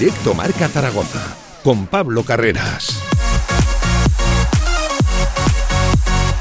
[0.00, 3.02] Directo Marca Zaragoza con Pablo Carreras.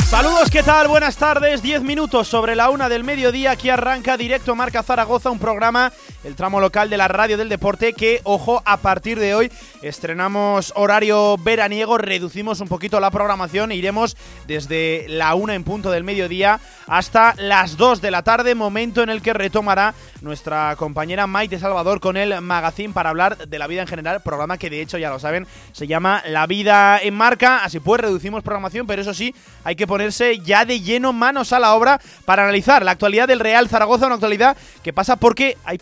[0.10, 0.88] Saludos, ¿qué tal?
[0.88, 1.62] Buenas tardes.
[1.62, 3.52] 10 minutos sobre la una del mediodía.
[3.52, 5.92] Aquí arranca directo Marca Zaragoza, un programa,
[6.24, 9.52] el tramo local de la radio del deporte, que, ojo, a partir de hoy
[9.82, 15.92] estrenamos horario veraniego, reducimos un poquito la programación e iremos desde la una en punto
[15.92, 21.28] del mediodía hasta las 2 de la tarde, momento en el que retomará nuestra compañera
[21.28, 24.82] Maite Salvador con el magazine para hablar de la vida en general, programa que de
[24.82, 29.02] hecho ya lo saben, se llama La vida en marca, así pues reducimos programación, pero
[29.02, 32.92] eso sí, hay que ponerse ya de lleno manos a la obra para analizar la
[32.92, 35.78] actualidad del Real Zaragoza, una actualidad que pasa porque hay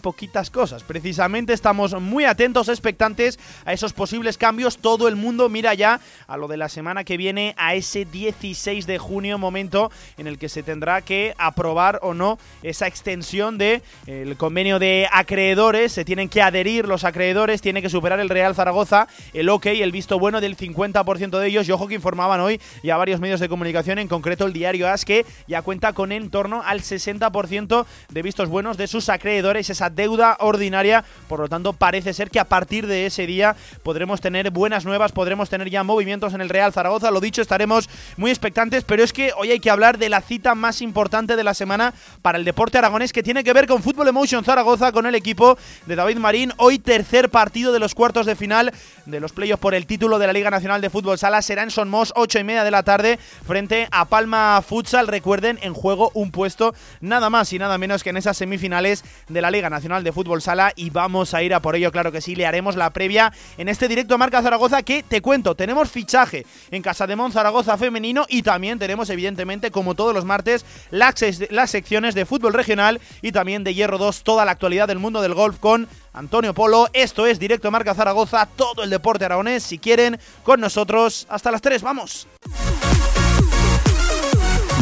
[0.51, 5.99] cosas, precisamente estamos muy atentos, expectantes a esos posibles cambios, todo el mundo mira ya
[6.27, 10.37] a lo de la semana que viene, a ese 16 de junio, momento en el
[10.37, 15.91] que se tendrá que aprobar o no esa extensión de eh, el convenio de acreedores,
[15.91, 19.91] se tienen que adherir los acreedores, tiene que superar el Real Zaragoza el ok, el
[19.91, 21.67] visto bueno del 50% de ellos.
[21.67, 25.05] Y ojo que informaban hoy ya varios medios de comunicación, en concreto el diario AS,
[25.05, 29.89] que ya cuenta con en torno al 60% de vistos buenos de sus acreedores, esa
[29.89, 31.03] deuda ordinaria.
[31.27, 35.11] Por lo tanto, parece ser que a partir de ese día podremos tener buenas nuevas,
[35.11, 37.11] podremos tener ya movimientos en el Real Zaragoza.
[37.11, 40.55] Lo dicho, estaremos muy expectantes, pero es que hoy hay que hablar de la cita
[40.55, 44.07] más importante de la semana para el deporte aragonés que tiene que ver con fútbol
[44.13, 46.53] Motion Zaragoza con el equipo de David Marín.
[46.57, 48.71] Hoy tercer partido de los cuartos de final
[49.05, 51.41] de los playoffs por el título de la Liga Nacional de Fútbol Sala.
[51.41, 55.07] Será en Sonmos, 8 y media de la tarde, frente a Palma Futsal.
[55.07, 59.41] Recuerden, en juego un puesto nada más y nada menos que en esas semifinales de
[59.41, 60.73] la Liga Nacional de Fútbol Sala.
[60.75, 62.35] Y vamos a ir a por ello, claro que sí.
[62.35, 66.81] Le haremos la previa en este directo Marca Zaragoza que te cuento, tenemos fichaje en
[66.81, 71.15] Casa de Mon Zaragoza femenino y también tenemos, evidentemente, como todos los martes, las,
[71.49, 75.21] las secciones de fútbol regional y también de Hierro 2 toda la actualidad del mundo
[75.21, 76.87] del golf con Antonio Polo.
[76.93, 79.63] Esto es Directo Marca Zaragoza, todo el deporte aragonés.
[79.63, 81.81] Si quieren, con nosotros hasta las 3.
[81.81, 82.27] ¡Vamos!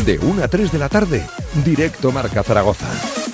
[0.05, 1.25] De 1 a 3 de la tarde,
[1.63, 3.24] Directo Marca Zaragoza.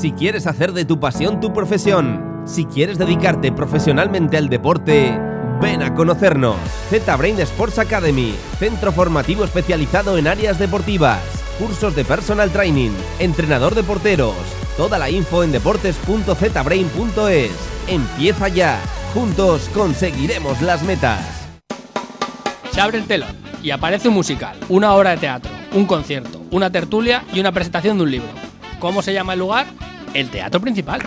[0.00, 5.14] Si quieres hacer de tu pasión tu profesión, si quieres dedicarte profesionalmente al deporte,
[5.60, 6.56] ven a conocernos.
[6.88, 11.20] Z-Brain Sports Academy, centro formativo especializado en áreas deportivas
[11.58, 14.32] cursos de personal training, entrenador de porteros.
[14.78, 17.50] Toda la info en deportes.zbrain.es.
[17.86, 18.80] Empieza ya.
[19.12, 21.50] Juntos conseguiremos las metas.
[22.70, 26.72] Se abre el telón y aparece un musical, una obra de teatro, un concierto, una
[26.72, 28.49] tertulia y una presentación de un libro.
[28.80, 29.66] ¿Cómo se llama el lugar?
[30.14, 31.02] El teatro principal.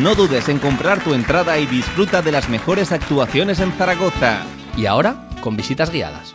[0.00, 4.40] No dudes en comprar tu entrada y disfruta de las mejores actuaciones en Zaragoza.
[4.76, 6.34] Y ahora, con visitas guiadas.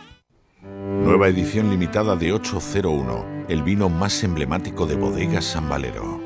[0.62, 6.20] Nueva edición limitada de 801, el vino más emblemático de bodegas San Valero.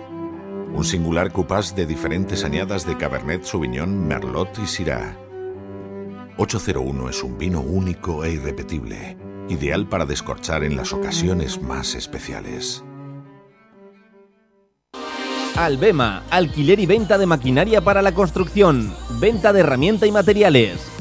[0.75, 5.17] Un singular cupás de diferentes añadas de Cabernet Sauvignon, Merlot y Syrah.
[6.37, 9.17] 801 es un vino único e irrepetible,
[9.49, 12.85] ideal para descorchar en las ocasiones más especiales.
[15.57, 20.96] Albema, alquiler y venta de maquinaria para la construcción, venta de herramienta y materiales,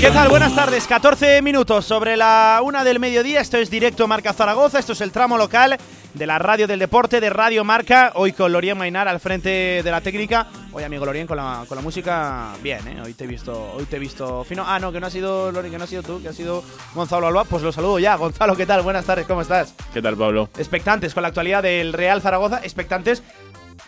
[0.00, 0.28] ¿Qué tal?
[0.28, 3.40] Buenas tardes, 14 minutos sobre la una del mediodía.
[3.40, 5.76] Esto es directo Marca Zaragoza, esto es el tramo local
[6.14, 8.12] de la radio del deporte, de Radio Marca.
[8.16, 10.48] Hoy con Lorien Mainar al frente de la técnica.
[10.72, 13.02] Hoy, amigo Lorien, con la, con la música, bien, ¿eh?
[13.02, 14.64] Hoy te he visto hoy te he visto fino.
[14.66, 16.64] Ah, no, que no ha sido Lorien, que no ha sido tú, que ha sido
[16.94, 17.44] Gonzalo Alba.
[17.44, 18.16] Pues lo saludo ya.
[18.16, 18.82] Gonzalo, ¿qué tal?
[18.82, 19.74] Buenas tardes, ¿cómo estás?
[19.94, 20.48] ¿Qué tal, Pablo?
[20.58, 23.22] Expectantes con la actualidad del Real Zaragoza, expectantes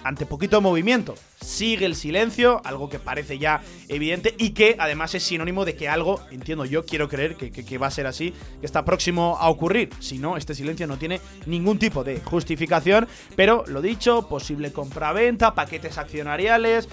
[0.05, 1.15] ante poquito movimiento.
[1.41, 5.89] Sigue el silencio, algo que parece ya evidente y que además es sinónimo de que
[5.89, 9.91] algo, entiendo yo, quiero creer que, va a ser así, que está próximo a ocurrir.
[9.99, 15.55] Si no, este silencio no tiene ningún tipo de justificación, pero lo dicho, posible compraventa,
[15.55, 16.89] paquetes accionariales.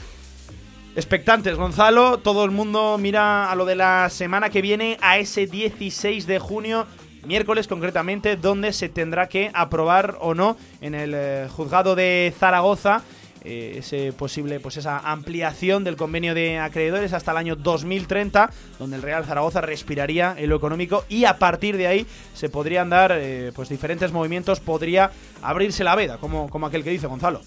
[0.94, 5.48] Expectantes, Gonzalo, todo el mundo mira a lo de la semana que viene, a ese
[5.48, 6.86] 16 de junio
[7.26, 13.04] miércoles concretamente, donde se tendrá que aprobar o no en el eh, juzgado de Zaragoza
[13.44, 18.98] eh, ese posible, pues esa ampliación del convenio de acreedores hasta el año 2030, donde
[18.98, 23.12] el Real Zaragoza respiraría en lo económico y a partir de ahí se podrían dar
[23.16, 25.10] eh, pues diferentes movimientos, podría
[25.42, 27.42] abrirse la veda, como, como aquel que dice Gonzalo.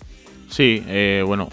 [0.48, 1.48] Sí, eh, bueno,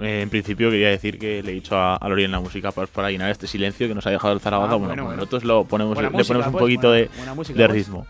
[0.00, 2.86] en principio quería decir que le he dicho a, a Lori en la música para,
[2.86, 4.72] para llenar este silencio que nos ha dejado el Zaragoza.
[4.72, 5.16] Ah, bueno, bueno, bueno.
[5.16, 7.66] nosotros lo ponemos, Buena le música, ponemos un pues, poquito buena- de, buena música, de
[7.68, 7.76] pues.
[7.86, 8.06] ritmo.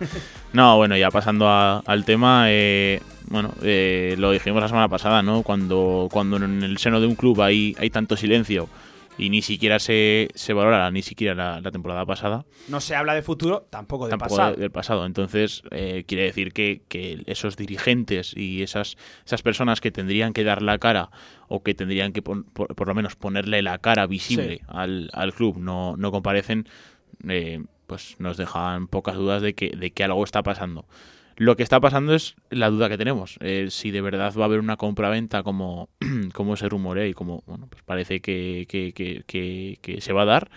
[0.53, 3.01] No, bueno, ya pasando a- al tema, eh,
[3.31, 5.43] bueno, eh, lo dijimos la semana pasada, ¿no?
[5.43, 8.69] Cuando, cuando en el seno de un club hay, hay tanto silencio
[9.19, 13.15] y ni siquiera se, se valora, ni siquiera la, la temporada pasada, No se habla
[13.15, 14.55] de futuro, tampoco de tampoco pasado.
[14.55, 15.05] de- del pasado.
[15.07, 20.45] Entonces, eh, quiere decir que, que esos dirigentes y esas, esas personas que tendrían que
[20.45, 21.11] dar la cara
[21.49, 24.65] o que tendrían que pon- por, por lo menos ponerle la cara visible Sí.
[24.69, 26.69] al, al club no, no comparecen,
[27.29, 30.87] eh, pues nos dejan pocas dudas de que, de que algo está pasando.
[31.41, 33.39] Lo que está pasando es la duda que tenemos.
[33.41, 35.89] eh, si de verdad va a haber una compraventa como,
[36.35, 40.27] como se rumorea y como bueno, pues parece que, que- que- que- se va a
[40.27, 40.51] dar.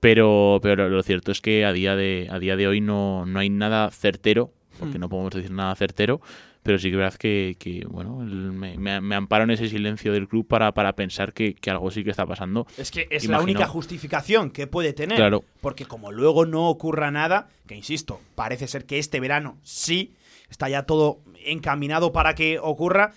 [0.00, 3.38] Pero, pero lo cierto es que a día de, a día de hoy no, no
[3.38, 5.00] hay nada certero, porque Hmm.
[5.02, 6.20] no podemos decir nada certero,
[6.62, 10.12] pero sí que es verdad que, que, bueno, el- me, me, amparo en ese silencio
[10.12, 12.66] del club para, para pensar que, que algo sí que está pasando.
[12.76, 15.16] Es que es la única justificación que puede tener.
[15.16, 15.44] Claro.
[15.60, 20.14] Porque como luego no ocurra nada, que insisto, parece ser que este verano sí,
[20.50, 23.12] está ya todo encaminado para que ocurra.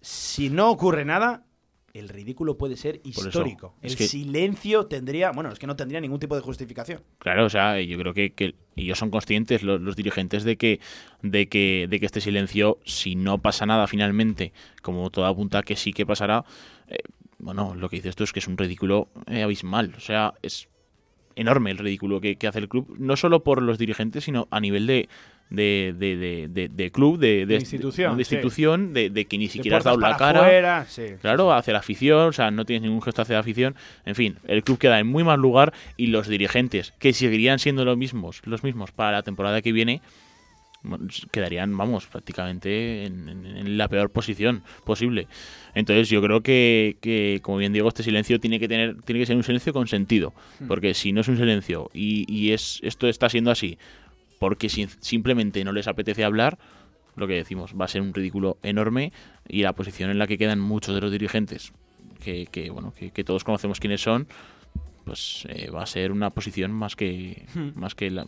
[0.00, 1.44] Si no ocurre nada,
[1.94, 3.74] el ridículo puede ser histórico.
[3.82, 7.02] el silencio tendría, bueno, es que no tendría ningún tipo de justificación.
[7.18, 10.80] Claro, o sea, yo creo que, que ellos son conscientes, los, los dirigentes, de que,
[11.22, 14.52] de, que, de que este silencio, si no pasa nada finalmente,
[14.82, 16.44] como todo apunta que sí que pasará,
[16.88, 16.98] eh,
[17.38, 19.94] bueno, lo que dices tú es que es un ridículo eh, abismal.
[19.96, 20.68] O sea, es
[21.34, 24.60] enorme el ridículo que, que hace el club, no solo por los dirigentes, sino a
[24.60, 25.08] nivel de,
[25.54, 28.34] de, de, de- de- de club, de, De institución, de, sí.
[28.34, 30.40] institución, de, de que ni siquiera has dado la cara.
[30.40, 31.02] afuera, sí.
[31.20, 33.74] Claro, hacia la afición, o sea, no tienes ningún gesto hacia la afición.
[34.06, 37.84] En fin, el club queda en muy mal lugar y los dirigentes, que seguirían siendo
[37.84, 40.00] los mismos, los mismos para la temporada que viene,
[41.30, 45.28] quedarían, vamos, prácticamente en, en- en la peor posición posible.
[45.74, 49.26] Entonces yo creo que, que, como bien digo, este silencio tiene que tener, tiene que
[49.26, 50.34] ser un silencio con sentido.
[50.66, 53.78] Porque si no es un silencio y, y es esto está siendo así,
[54.42, 56.58] porque sin- simplemente no les apetece hablar,
[57.14, 59.12] lo que decimos, va a ser un ridículo enorme
[59.48, 61.72] y la posición en la que quedan muchos de los dirigentes,
[62.24, 64.26] que, que, bueno, que, que todos conocemos quiénes son,
[65.04, 67.46] pues eh, va a ser una posición más que,
[67.76, 68.26] más que la,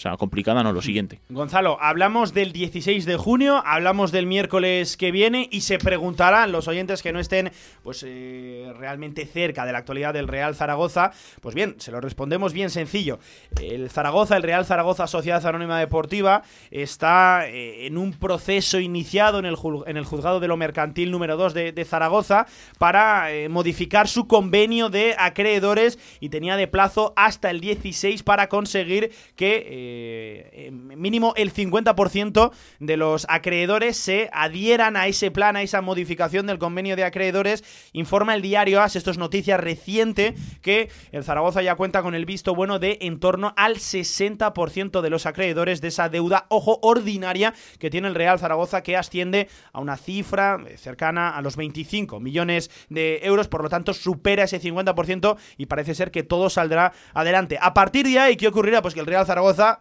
[0.00, 1.20] o sea, complicada, no, lo siguiente.
[1.28, 6.68] Gonzalo, hablamos del 16 de junio, hablamos del miércoles que viene y se preguntarán los
[6.68, 7.52] oyentes que no estén
[7.82, 11.12] pues eh, realmente cerca de la actualidad del Real Zaragoza.
[11.42, 13.18] Pues bien, se lo respondemos bien sencillo.
[13.60, 19.44] El Zaragoza, el Real Zaragoza Sociedad Anónima Deportiva, está eh, en un proceso iniciado en
[19.44, 22.46] el, en el juzgado de lo mercantil número 2 de, Zaragoza
[22.78, 28.48] para eh, modificar su convenio de acreedores y tenía de plazo hasta el 16 para
[28.48, 35.56] conseguir que eh, eh, mínimo el 50% de los acreedores se adhieran a ese plan,
[35.56, 37.64] a esa modificación del convenio de acreedores.
[37.92, 42.24] Informa el diario AS, esto es noticia reciente, que el Zaragoza ya cuenta con el
[42.24, 47.52] visto bueno de en torno al 60% de los acreedores de esa deuda, ojo, ordinaria
[47.78, 52.20] que tiene el Real Zaragoza, que asciende a una cifra eh, cercana a los 25
[52.20, 56.92] millones de euros, por lo tanto supera ese 50% y parece ser que todo saldrá
[57.12, 57.58] adelante.
[57.60, 58.82] A partir de ahí, ¿qué ocurrirá?
[58.82, 59.79] Pues que el Real Zaragoza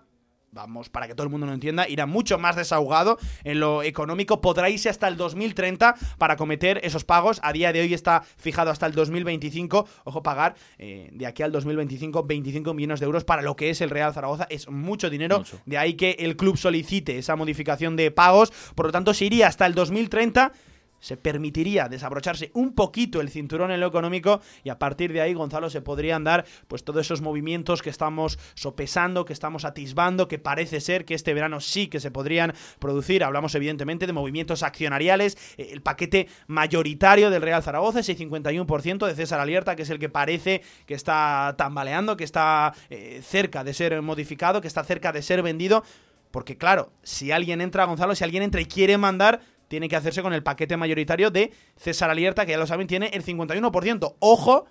[0.51, 4.41] vamos, para que todo el mundo lo entienda, irá mucho más desahogado en lo económico,
[4.41, 7.39] podrá irse hasta el 2030 para cometer esos pagos.
[7.43, 9.87] A día de hoy está fijado hasta el 2025.
[10.03, 13.81] Ojo, pagar eh, de aquí al 2025 25 millones de euros para lo que es
[13.81, 14.47] el Real Zaragoza.
[14.49, 15.39] Es mucho dinero.
[15.39, 15.59] Mucho.
[15.65, 18.51] De ahí que el club solicite esa modificación de pagos.
[18.75, 20.51] Por lo tanto, se iría hasta el 2030
[20.99, 25.33] se permitiría desabrocharse un poquito el cinturón en lo económico y a partir de ahí,
[25.33, 30.39] Gonzalo, se podrían dar pues todos esos movimientos que estamos sopesando, que estamos atisbando, que
[30.39, 33.23] parece ser que este verano sí que se podrían producir.
[33.23, 39.15] Hablamos evidentemente de movimientos accionariales, eh, el paquete mayoritario del Real Zaragoza, ese 51% de
[39.15, 43.73] César Alierta, que es el que parece que está tambaleando, que está eh, cerca de
[43.73, 45.83] ser modificado, que está cerca de ser vendido.
[46.31, 50.21] Porque claro, si alguien entra, Gonzalo, si alguien entra y quiere mandar, tiene que hacerse
[50.21, 54.15] con el paquete mayoritario de César Alierta, que ya lo saben, tiene el 51%.
[54.19, 54.65] Ojo,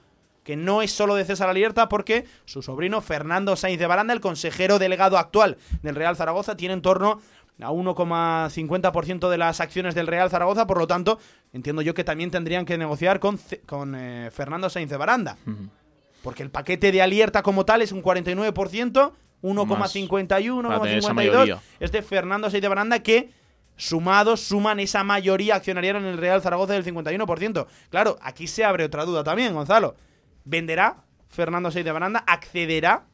[0.44, 4.20] que no es solo de César Alierta, porque su sobrino Fernando Sainz de Baranda, el
[4.20, 7.20] consejero delegado actual del Real Zaragoza, tiene en torno
[7.60, 11.18] a 1,50% de las acciones del Real Zaragoza, por lo tanto,
[11.52, 15.36] entiendo yo que también tendrían que negociar con, con eh, Fernando Sainz de Baranda.
[16.22, 19.12] Porque el paquete de Alierta como tal es un 49%,
[19.42, 21.62] 1,51, para tener esa 1,52 mayoría.
[21.78, 23.37] es de Fernando Sainz de Baranda que
[23.78, 27.66] sumados suman esa mayoría accionarial en el Real Zaragoza del 51%.
[27.88, 29.96] Claro, aquí se abre otra duda también, Gonzalo.
[30.44, 32.24] ¿Venderá Fernando Sey de Baranda?
[32.26, 33.06] ¿Accederá?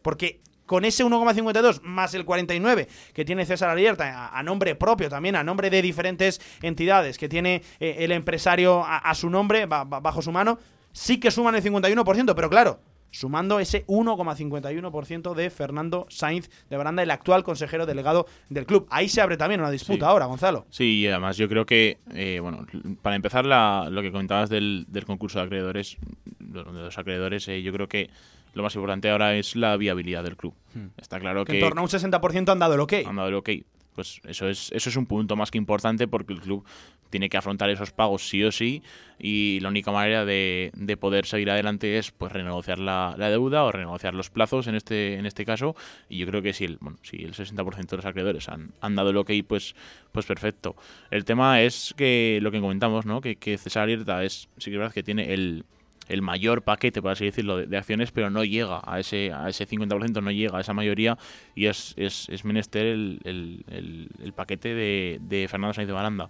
[0.00, 5.36] Porque con ese 1,52 más el 49 que tiene César Alierta a, nombre propio también,
[5.36, 10.32] a nombre de diferentes entidades que tiene eh, el empresario a, su nombre, bajo su
[10.32, 10.58] mano,
[10.92, 12.80] sí que suman el 51%, pero claro,
[13.12, 18.88] sumando ese 1,51% de Fernando Sainz de Baranda, el actual consejero delegado del club.
[18.90, 20.66] Ahí se abre también una disputa ahora, Gonzalo.
[20.70, 22.66] Sí, y además yo creo que, eh, bueno,
[23.02, 25.96] para empezar lo que comentabas del, concurso de acreedores,
[26.40, 28.10] de los acreedores, eh, yo creo que
[28.54, 30.54] lo más importante ahora es la viabilidad del club.
[30.74, 30.88] Hmm.
[30.96, 32.94] Está claro que, En torno a un 60% han dado el ok.
[33.06, 33.50] Han dado el ok.
[33.94, 36.64] Pues eso es, eso es un punto más que importante porque el club
[37.10, 38.82] tiene que afrontar esos pagos sí o sí
[39.18, 44.14] y la única manera de, poder seguir adelante es pues renegociar la, deuda o renegociar
[44.14, 45.76] los plazos en este en este caso.
[46.08, 49.10] Y yo creo que si el si el 60% de los acreedores han, han dado
[49.10, 49.76] el ok pues
[50.10, 50.74] pues perfecto.
[51.10, 54.76] El tema es que lo que comentamos no que, que César Alierta es sí que
[54.76, 55.64] es verdad que tiene el
[56.12, 59.66] el mayor paquete, por así decirlo, de, acciones, pero no llega a ese, a ese
[59.66, 61.16] 50%, no llega a esa mayoría
[61.54, 66.28] y es, es, es menester el, el, el, paquete de, de, Fernando Sánchez de Baranda.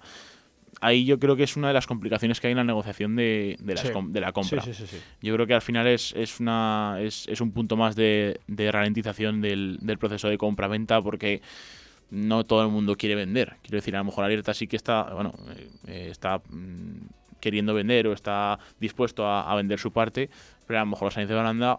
[0.81, 3.57] Ahí yo creo que es una de las complicaciones que hay en la negociación de,
[3.61, 3.75] de,
[4.09, 4.65] de la compra.
[5.21, 8.73] yo creo que al final es, es, una, es, es un punto más de, de
[8.73, 11.43] ralentización del, del proceso de compra-venta porque
[12.11, 13.57] no todo el mundo quiere vender.
[13.63, 15.35] Quiero decir, a lo mejor Alerta sí que está, bueno,
[15.87, 20.31] eh, está mm, queriendo vender o está dispuesto a, vender su parte,
[20.67, 21.79] pero a lo mejor Sánchez de Baranda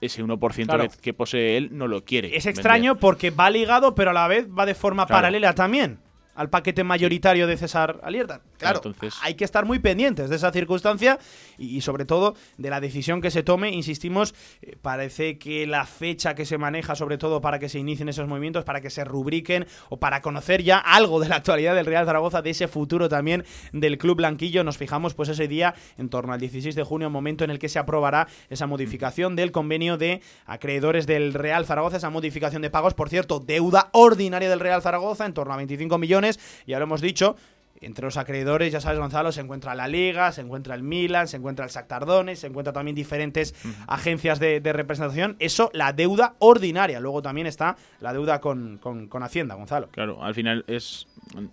[0.00, 2.36] ese 1% que, posee él no lo quiere.
[2.36, 5.98] Es extraño porque va ligado, pero a la vez va de forma paralela también
[6.34, 8.40] al paquete mayoritario de César Alierta.
[8.58, 9.14] Claro, Entonces...
[9.22, 11.18] hay que estar muy pendientes de esa circunstancia
[11.58, 13.70] y, sobre todo de la decisión que se tome.
[13.70, 18.08] Insistimos, eh, parece que la fecha que se maneja, sobre todo para que se inicien
[18.08, 21.86] esos movimientos, para que se rubriquen o para conocer ya algo de la actualidad del
[21.86, 26.08] Real Zaragoza, de ese futuro también del Club Blanquillo, nos fijamos pues ese día en
[26.08, 29.96] torno al 16 de junio, momento en el que se aprobará esa modificación del convenio
[29.96, 34.82] de acreedores del Real Zaragoza, esa modificación de pagos, por cierto, deuda ordinaria del Real
[34.82, 36.23] Zaragoza en torno a 25 millones
[36.66, 37.36] y ya lo hemos dicho,
[37.84, 41.36] entre los acreedores, ya sabes, Gonzalo, se encuentra la Liga, se encuentra el Milan, se
[41.36, 43.54] encuentra el Sactardones, se encuentra también diferentes
[43.86, 45.36] agencias de, representación.
[45.38, 47.00] Eso, la deuda ordinaria.
[47.00, 48.80] Luego también está la deuda con,
[49.22, 49.88] Hacienda, Gonzalo.
[49.88, 51.06] Claro, al final es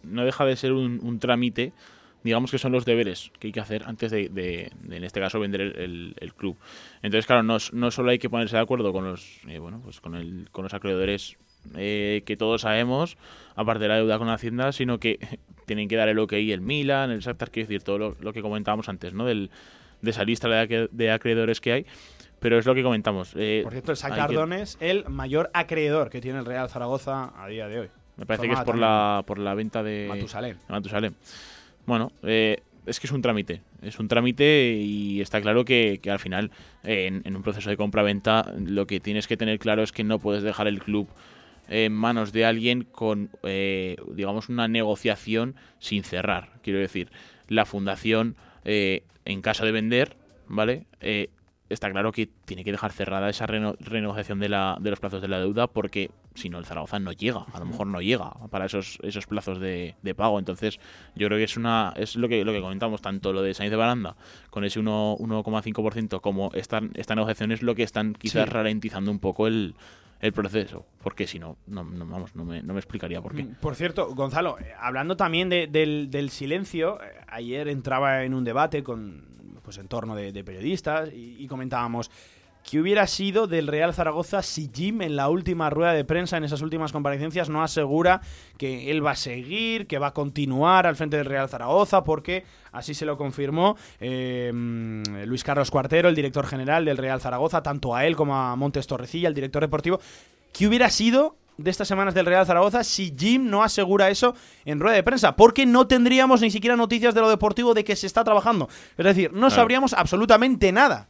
[0.04, 1.74] no deja de ser un, trámite.
[2.24, 5.62] Digamos que son los deberes que hay que hacer antes de, en este caso, vender
[5.62, 6.56] el, club.
[7.02, 10.00] Entonces, claro, no, no, solo hay que ponerse de acuerdo con los, eh, bueno, pues
[10.00, 11.38] con, el, con los acreedores
[11.76, 13.18] eh, que todos sabemos,
[13.56, 15.20] aparte de la deuda con Hacienda, sino que
[15.66, 18.90] tienen que dar el OK el Milan, el Shakhtar, quiero decir, todo lo, que comentábamos
[18.90, 19.26] antes, ¿no?
[19.26, 19.50] Del,
[20.02, 21.86] de esa lista de, acreedores que hay.
[22.40, 23.34] Pero es lo que comentamos.
[23.36, 27.48] Eh, por cierto, el Shakhtar es el mayor acreedor que tiene el Real Zaragoza a
[27.48, 27.90] día de hoy.
[28.18, 30.58] Me parece que es por la, por la venta de Matusalén.
[30.68, 31.16] Matusalén.
[31.86, 33.62] Bueno, eh, es que es un trámite.
[33.82, 36.52] Es un trámite y está claro que, al final,
[36.84, 40.20] en, en, un proceso de compra-venta, lo que tienes que tener claro es que no
[40.20, 41.08] puedes dejar el club
[41.72, 46.50] en manos de alguien con, eh, digamos, una negociación sin cerrar.
[46.62, 47.10] Quiero decir,
[47.48, 48.36] la fundación,
[48.66, 50.86] eh, en caso de vender, ¿vale?
[51.00, 51.30] Eh,
[51.70, 55.30] está claro que tiene que dejar cerrada esa renegociación de, la, de los plazos de
[55.30, 58.66] la deuda porque si no el Zaragoza no llega, a lo mejor no llega para
[58.66, 60.40] esos, esos plazos de, pago.
[60.40, 60.78] Entonces
[61.16, 63.72] yo creo que es una es lo que lo que comentamos, tanto lo de Sainz
[63.72, 64.18] de Baranda
[64.50, 69.48] con ese 1,5% como esta, esta negociación es lo que están quizás ralentizando un poco
[69.48, 69.76] el,
[70.22, 73.44] el proceso, porque si no, no, vamos, no me, no me, explicaría por qué.
[73.44, 78.84] Mm, por cierto, Gonzalo, eh, hablando también del, silencio, eh, ayer entraba en un debate
[78.84, 79.26] con,
[79.64, 82.12] pues en torno de, periodistas y comentábamos
[82.70, 86.44] ¿Qué hubiera sido del Real Zaragoza si Jim en la última rueda de prensa, en
[86.44, 88.22] esas últimas comparecencias, no asegura
[88.58, 92.04] que él va a seguir, que va a continuar al frente del Real Zaragoza?
[92.04, 94.52] Porque así se lo confirmó eh,
[95.26, 98.88] Luis Carlos Cuartero, el director general del Real Zaragoza, tanto a él como a Montes
[98.88, 100.00] Torrecilla, el director deportivo.
[100.54, 104.80] ¿Qué hubiera sido de estas semanas del Real Zaragoza si Jim no asegura eso en
[104.80, 108.08] rueda de prensa, porque no tendríamos ni siquiera noticias de lo deportivo de que se
[108.08, 108.70] está trabajando.
[108.98, 111.08] Es decir, no sabríamos absolutamente nada.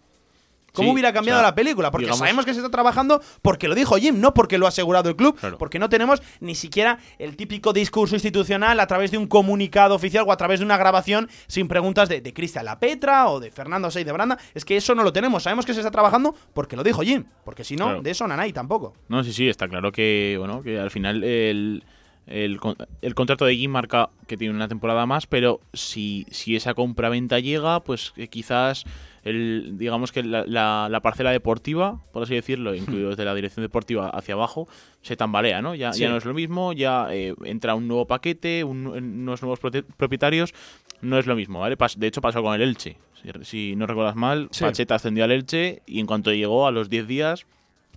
[0.74, 1.92] ¿Cómo hubiera cambiado la película?
[1.92, 5.10] Porque sabemos que se está trabajando porque lo dijo Jim, no porque lo ha asegurado
[5.10, 5.38] el club.
[5.58, 10.25] Porque no tenemos ni siquiera el típico discurso institucional a través de un comunicado oficial
[10.28, 13.51] o a través de una grabación sin preguntas de, de Cristian La Petra o de
[13.51, 14.38] Fernando Sey de Branda.
[14.54, 15.44] Es que eso no lo tenemos.
[15.44, 17.25] Sabemos que se está trabajando porque lo dijo Jim.
[17.44, 18.94] Porque si no, de eso Nanay tampoco.
[19.10, 21.84] No, sí, sí, está claro que, bueno, que al final el.
[22.28, 22.60] El,
[23.01, 27.40] el, contrato de Jim marca que tiene una temporada más, pero si, si esa compra-venta
[27.40, 28.86] llega, pues eh, quizás
[29.24, 33.63] el, digamos que la, la- la parcela deportiva, por así decirlo, incluido desde la dirección
[33.63, 34.68] deportiva hacia abajo,
[35.01, 35.75] se tambalea, ¿no?
[35.75, 36.01] Ya, Sí.
[36.01, 39.60] ya no es lo mismo, ya eh, entra un nuevo paquete, un- unos nuevos
[39.98, 40.54] propietarios,
[41.01, 41.78] no es lo mismo, ¿vale?
[41.98, 44.63] De hecho pasó con el Elche, si, si no recuerdas mal, Sí.
[44.63, 47.46] Pacheta ascendió al Elche y en cuanto llegó a los 10 días,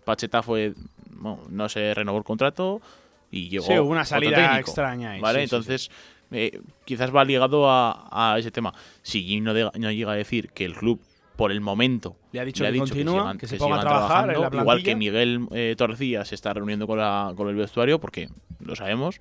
[0.05, 0.75] Pacheta fue,
[1.11, 2.83] bueno, no se renovó el contrato
[3.31, 5.39] y llegó Sí, hubo una salida técnico, extraña ahí, ¿Vale?
[5.39, 5.91] sí, Entonces,
[6.31, 8.75] eh, quizás va ligado a, a ese tema.
[9.03, 11.01] Si Jim no, de- no llega a decir que el club,
[11.37, 13.77] por el momento, Le ha dicho le ha que dicho continúa, sigan- que se ponga
[13.77, 14.97] a sigan trabajar en la trabajando, igual que.
[14.97, 18.29] Miguel eh, Torrecilla se está reuniendo con, la, con el vestuario, porque
[18.61, 19.21] lo sabemos.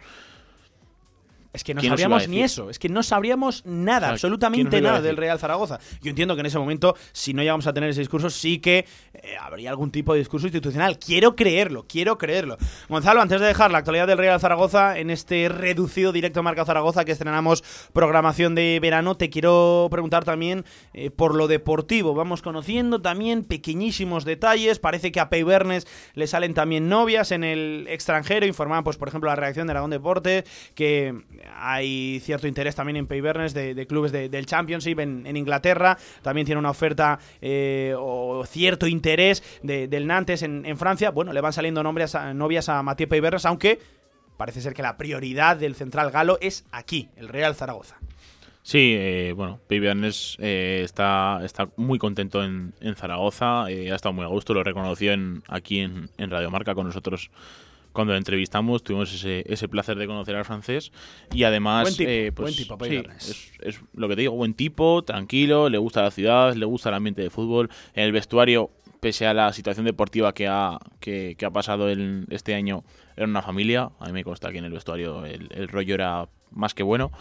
[1.53, 3.73] Es que no ¿Quién nos iba a sabríamos ni eso, es que no sabríamos nada,
[4.13, 5.17] O sea, ¿quién absolutamente nada del?
[5.17, 5.79] Real Zaragoza.
[6.01, 8.87] Yo entiendo que en ese momento, si no llegamos a tener ese discurso, sí que
[9.13, 10.97] eh, habría algún tipo de discurso institucional.
[10.97, 12.57] Quiero creerlo, quiero creerlo.
[12.89, 17.05] Gonzalo, antes de dejar la actualidad del Real Zaragoza en este reducido directo Marca Zaragoza
[17.05, 22.15] que estrenamos programación de verano, te quiero preguntar también eh, por lo deportivo.
[22.15, 24.79] Vamos conociendo también pequeñísimos detalles.
[24.79, 28.47] Parece que a Pei Bernes le salen también novias en el extranjero.
[28.47, 31.13] Informaban, pues, por ejemplo, la reacción de Aragón Deportes, que
[31.55, 35.37] hay cierto interés también en Pei Bernes de, de clubes de- del Championship en, en
[35.37, 35.97] Inglaterra.
[36.21, 41.11] También tiene una oferta eh, o cierto interés de- del Nantes en, Francia.
[41.11, 43.79] Bueno, le van saliendo nombres novias a Mathieu Pei Bernes, aunque
[44.37, 47.97] parece ser que la prioridad del central galo es aquí, el Real Zaragoza.
[48.65, 54.13] Sí, eh, bueno, Pei Bernes eh, está, está muy contento en, Zaragoza, eh, ha estado
[54.13, 55.13] muy a gusto, lo reconoció
[55.49, 57.29] aquí en, en Radio Marca con nosotros
[57.93, 60.91] cuando le entrevistamos, tuvimos ese, ese placer de conocer al francés
[61.33, 61.83] y además...
[61.83, 65.03] Buen tipo, eh, pues, buen tipo, sí, es, es lo que te digo, buen tipo,
[65.03, 69.27] tranquilo, le gusta la ciudad, le gusta el ambiente de fútbol, en el vestuario, pese
[69.27, 72.83] a la situación deportiva que ha, que, que ha pasado el- este año,
[73.15, 76.27] era una familia, a mí me consta que en el vestuario el, el rollo era
[76.51, 77.11] más que bueno.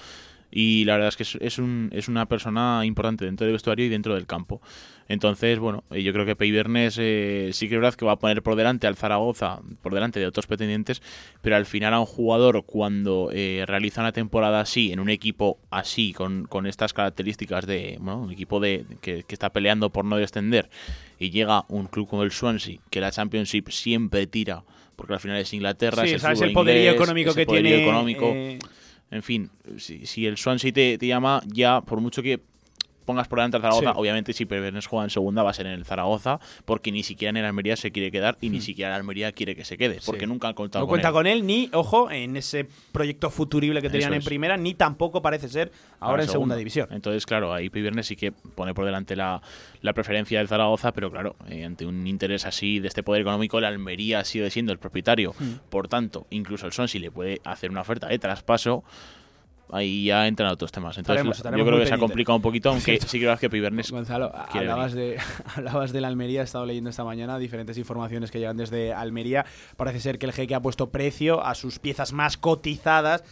[0.55, 3.87] Y la verdad es que es, es un- es una persona importante dentro del vestuario
[3.87, 4.61] y dentro del campo.
[5.09, 8.13] Entonces, bueno, eh, yo creo que Pei Bernes eh, sí que es verdad que va
[8.13, 11.03] a poner por delante al Zaragoza, por delante de otros pretendientes,
[11.41, 15.59] pero al final a un jugador cuando eh, realiza una temporada así, en un equipo
[15.71, 20.05] así, con, con estas características de, bueno, un equipo de, que, que está peleando por
[20.05, 20.69] no descender,
[21.19, 24.65] y llega un club como el Swansea, que la Championship siempre tira,
[24.97, 27.71] porque al final es Inglaterra, Sí, es el, sabes el poderío inglés, económico que poderío
[27.77, 27.83] tiene.
[27.83, 28.27] económico.
[28.35, 28.59] eh,
[29.13, 32.41] En fin, si, si el Swansea te, te llama, ya por mucho que
[33.05, 33.99] pongas por delante al Zaragoza, Sí.
[33.99, 37.31] obviamente si Pervernes juega en segunda va a ser en el Zaragoza, porque ni siquiera
[37.31, 39.99] en el Almería se quiere quedar y ni siquiera el Almería quiere que se quede,
[40.05, 41.15] porque nunca han contado no con cuenta él.
[41.15, 45.49] con él, ni, ojo, en ese proyecto futurible que tenían en primera, ni tampoco parece
[45.49, 46.89] ser ahora en segunda división.
[46.91, 49.43] Entonces, claro, ahí Pibernes sí que pone por delante la,
[49.81, 53.59] la preferencia del Zaragoza, pero claro, eh, ante un interés así de este poder económico,
[53.59, 55.35] el Almería sigue siendo el propietario.
[55.39, 55.55] Hmm.
[55.71, 58.85] Por tanto, incluso el Swansea le puede hacer una oferta de traspaso.
[59.73, 60.99] Ahí ya entran otros temas.
[60.99, 63.37] Entonces, Estaremos- la- estaremos yo creo que se ha complicado un poquito, aunque sí que
[63.41, 65.17] que Pibernes Gonzalo, hablabas de,
[65.57, 69.47] hablabas de la Almería, he estado leyendo esta mañana diferentes informaciones que llegan desde Almería.
[69.77, 73.25] Parece ser que el jeque ha puesto precio a sus piezas más cotizadas.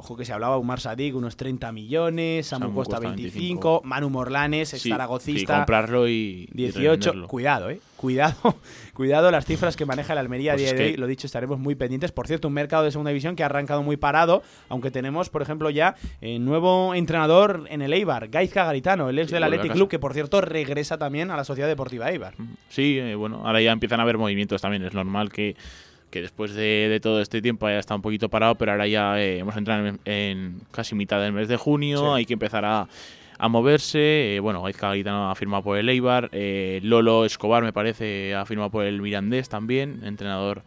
[0.00, 3.80] Ojo que se hablaba Umar Sadik, unos 30 millones, Samu Samu Costa Costa 25, 25,
[3.82, 6.82] Manu Morlanes, sí, sí, zaragocista, comprarlo y, y 18.
[6.84, 7.26] revenderlo.
[7.26, 7.80] Cuidado, eh.
[7.96, 8.36] Cuidado,
[8.94, 10.96] cuidado las cifras que maneja el Almería Pues a día de hoy.
[10.96, 12.12] Lo dicho, estaremos muy pendientes.
[12.12, 15.42] Por cierto, un mercado de segunda división que ha arrancado muy parado, aunque tenemos, por
[15.42, 19.72] ejemplo, ya eh, nuevo entrenador en el Eibar, Gaizka Garitano, el ex Sí, del Athletic.
[19.72, 22.34] Club, que por cierto regresa también a la Sociedad Deportiva Eibar.
[22.68, 24.84] Sí, eh, bueno, ahora ya empiezan a haber movimientos también.
[24.84, 25.56] Es normal que,
[26.10, 29.20] que después de, de todo este tiempo haya estado un poquito parado, pero ahora ya
[29.20, 31.98] eh, hemos entrado en, en casi mitad del mes de junio.
[31.98, 32.06] Sí.
[32.14, 32.88] Hay que empezar a,
[33.38, 34.36] a moverse.
[34.36, 36.30] Eh, bueno, Gaizka Garitano ha firmado por el Eibar.
[36.32, 40.62] eh, Lolo Escobar, me parece, ha firmado por el Mirandés también, entrenador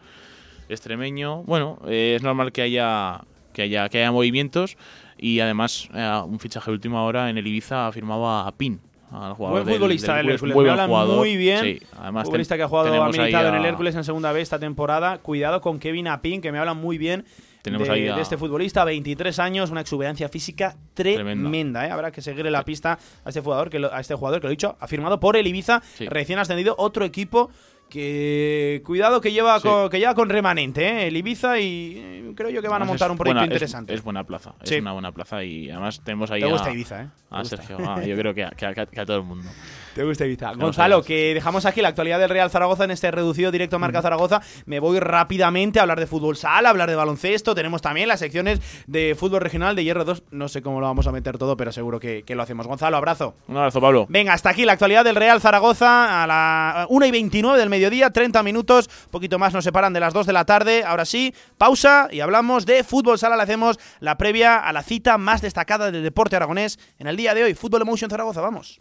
[0.69, 1.43] extremeño.
[1.43, 3.21] Bueno, es normal que haya,
[3.53, 4.77] que haya, que haya movimientos.
[5.17, 5.89] Y además,
[6.25, 8.79] un fichaje de última hora en el Ibiza ha firmado a Pin.
[9.11, 11.17] Al jugador Buen del- futbolista del del Hércules, muy me buen jugador.
[11.17, 11.63] muy bien.
[11.63, 14.31] Sí, además futbolista ten- que ha jugado, ha militado en a- el Hércules en segunda
[14.31, 15.17] vez esta temporada.
[15.17, 17.25] Cuidado con Kevin Apin, que me hablan muy bien
[17.61, 18.85] Tenemos de, ahí a- de este futbolista.
[18.85, 21.85] 23 años, una exuberancia física tremenda.
[21.85, 21.91] ¿eh?
[21.91, 24.49] Habrá que seguirle la pista a este jugador, que lo, a este jugador que lo
[24.51, 26.07] he dicho, ha firmado por el Ibiza, Sí.
[26.07, 27.49] recién ascendido, otro equipo
[27.91, 29.67] que cuidado que lleva Sí.
[29.67, 31.07] con, que lleva con remanente, ¿eh?
[31.07, 33.93] el Ibiza y eh, creo yo que van a montar un proyecto buena- interesante.
[33.93, 34.75] Es, buena plaza, Sí.
[34.75, 37.07] es una buena plaza y además tenemos ahí Te a, Ibiza, ¿eh?
[37.29, 37.45] A.
[37.45, 37.77] Sergio.
[37.85, 39.47] Ah, yo creo que a, que a- que a todo el mundo.
[39.93, 40.53] Te gusta Ibiza.
[40.53, 43.77] Gonzalo, que dejamos aquí la actualidad del Real Zaragoza en este reducido directo.
[43.77, 44.41] Marca Zaragoza.
[44.65, 47.53] Me voy rápidamente a hablar de fútbol sala, a hablar de baloncesto.
[47.55, 50.23] Tenemos también las secciones de fútbol regional de Hierro 2.
[50.31, 52.67] No sé cómo lo vamos a meter todo, pero seguro que, que lo hacemos.
[52.67, 53.35] Gonzalo, abrazo.
[53.49, 54.05] Un abrazo, Pablo.
[54.07, 57.80] Venga, hasta aquí la actualidad del Real Zaragoza a la 1 y 29 del mediodía,
[57.89, 60.83] 30 minutos, poquito más nos separan de las 2 de la tarde.
[60.83, 63.37] Ahora sí, pausa y hablamos de fútbol sala.
[63.37, 67.33] Le hacemos la previa a la cita más destacada del deporte aragonés en el día
[67.33, 67.53] de hoy.
[67.53, 68.79] Fútbol Emotion Zaragoza, vamos.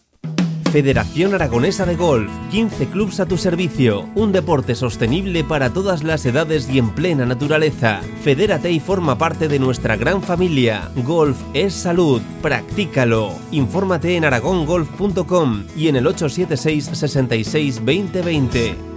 [0.70, 6.24] Federación Aragonesa de Golf, 15 clubs a tu servicio, un deporte sostenible para todas las
[6.26, 8.00] edades y en plena naturaleza.
[8.22, 10.88] Fedérate y forma parte de nuestra gran familia.
[11.04, 13.34] Golf es salud, practícalo.
[13.50, 18.89] Infórmate en aragongolf.com y en el 876 66 2020.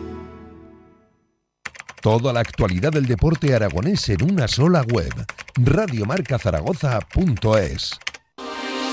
[2.04, 5.14] Toda la actualidad del deporte aragonés en una sola web.
[5.56, 7.98] Radiomarcazaragoza.es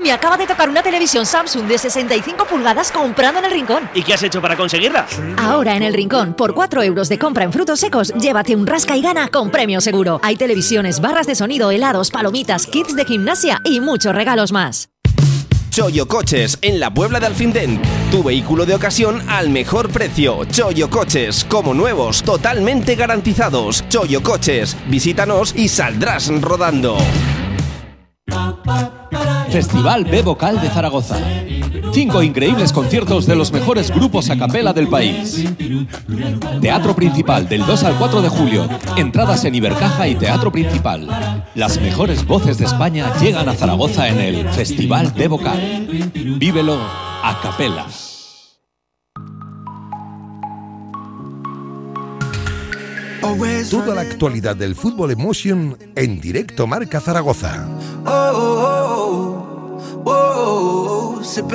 [0.00, 3.90] Me acaba de tocar una televisión Samsung de 65 pulgadas comprando en el Rincón.
[3.94, 5.08] ¿Y qué has hecho para conseguirla?
[5.38, 8.96] Ahora en el Rincón, por 4 euros de compra en frutos secos, llévate un rasca
[8.96, 10.20] y gana con premio seguro.
[10.22, 14.88] Hay televisiones, barras de sonido, helados, palomitas, kits de gimnasia y muchos regalos más.
[15.70, 17.82] Choyo Coches, en la Puebla de Alfindén.
[18.12, 20.44] Tu vehículo de ocasión al mejor precio.
[20.44, 23.84] Choyo Coches, como nuevos, totalmente garantizados.
[23.88, 26.98] Choyo Coches, visítanos y saldrás rodando.
[29.50, 31.16] Festival B Vocal de Zaragoza.
[31.92, 35.44] Cinco increíbles conciertos de los mejores grupos a capela del país.
[36.60, 38.68] Teatro Principal del 2 al 4 de julio.
[38.96, 41.08] Entradas en Ibercaja y Teatro Principal.
[41.54, 46.10] Las mejores voces de España llegan a Zaragoza en el Festival B Vocal.
[46.38, 46.78] Vívelo
[47.22, 47.86] a capela.
[53.20, 57.66] Toda la actualidad del fútbol emotion en directo Marca Zaragoza.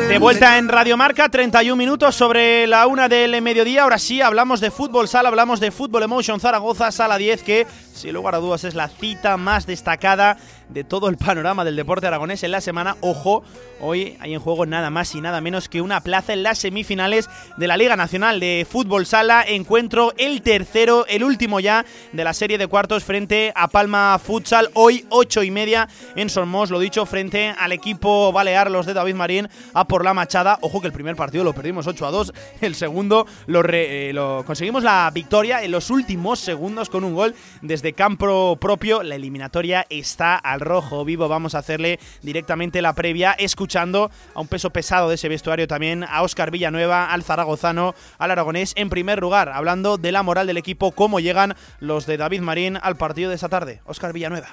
[0.08, 3.84] De vuelta en Radio Marca, 31 minutos sobre la una del mediodía.
[3.84, 8.14] Ahora sí, hablamos de fútbol sala, hablamos de fútbol emotion Zaragoza, sala 10, que sin
[8.14, 10.38] lugar a dudas es la cita más destacada
[10.70, 12.98] de todo el panorama del deporte aragonés en la semana.
[13.02, 13.44] Ojo,
[13.80, 17.30] hoy hay en juego nada más y nada menos que una plaza en las semifinales
[17.58, 19.44] de la Liga Nacional de Fútbol Sala.
[19.48, 24.70] Encuentro el tercero, el último ya de la serie de cuartos frente a Palma Futsal.
[24.74, 29.16] Hoy, ocho y media en Somos, lo dicho, frente al equipo balear, los de David
[29.16, 30.58] Marín, a por la Machada.
[30.62, 34.44] Ojo que el primer partido lo perdimos 8 a 2, el segundo lo, eh, lo
[34.46, 39.04] conseguimos la victoria en los últimos segundos con un gol desde campo propio.
[39.04, 41.28] La eliminatoria está al rojo vivo.
[41.28, 46.06] Vamos a hacerle directamente la previa, escuchando a un peso pesado de ese vestuario también,
[46.06, 50.56] a Óscar Villanueva, al zaragozano, al aragonés, en primer lugar, hablando de la moral del
[50.56, 53.82] equipo, cómo llegan los de David Marín al partido de esta tarde.
[53.86, 54.48] Óscar Villanueva.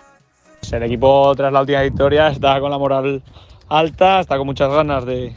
[0.72, 3.22] El equipo tras la última victoria está con la moral
[3.68, 5.34] alta, está con muchas ganas de,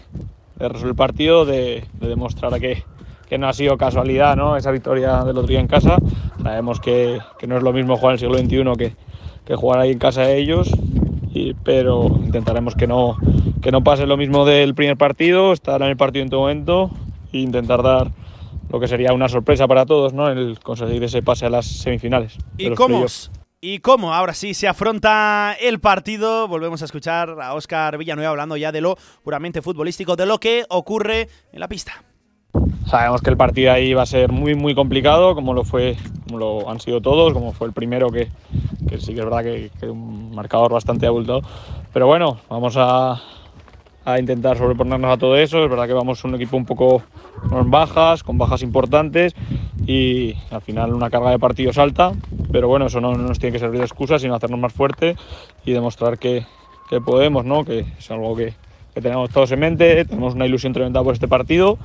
[0.57, 2.83] resolver el partido, de, demostrar que,
[3.33, 4.55] que, no ha sido casualidad ¿no?
[4.57, 5.97] esa victoria del otro día en casa.
[6.41, 8.95] Sabemos que, que no es lo mismo jugar en el siglo XXI que,
[9.43, 10.69] que jugar ahí en casa de ellos,
[11.33, 13.17] y, pero intentaremos que no,
[13.61, 16.91] que no pase lo mismo del primer partido, estar en el partido en todo momento
[17.31, 18.11] e intentar dar
[18.69, 20.29] lo que sería una sorpresa para todos, ¿no?
[20.29, 22.37] El conseguir ese pase a las semifinales.
[22.57, 23.05] ¿Y cómo?
[23.61, 24.13] ¿Y cómo?
[24.13, 26.47] Ahora sí se afronta el partido.
[26.47, 30.65] Volvemos a escuchar a Óscar Villanueva hablando ya de lo puramente futbolístico, de lo que
[30.69, 32.03] ocurre en la pista.
[32.93, 35.95] Sabemos que el partido ahí va a ser muy muy complicado, como lo fue,
[36.31, 38.27] lo han sido todos, como fue el primero que,
[38.99, 41.41] sí que es verdad que, que un marcador bastante abultado.
[41.91, 43.19] Pero bueno, vamos a,
[44.19, 45.63] intentar sobreponernos a todo eso.
[45.63, 47.01] Es verdad que vamos un equipo un poco
[47.49, 49.33] con bajas, con bajas importantes
[49.87, 52.11] y al final una carga de partidos alta.
[52.51, 55.15] Pero bueno, eso no, no nos tiene que servir de excusa, sino hacernos más fuerte
[55.65, 56.45] y demostrar que,
[56.89, 57.65] que podemos, ¿no?
[57.65, 58.53] que es algo que,
[58.93, 60.05] que tenemos todos en mente.
[60.05, 61.79] Tenemos una ilusión tremenda por este partido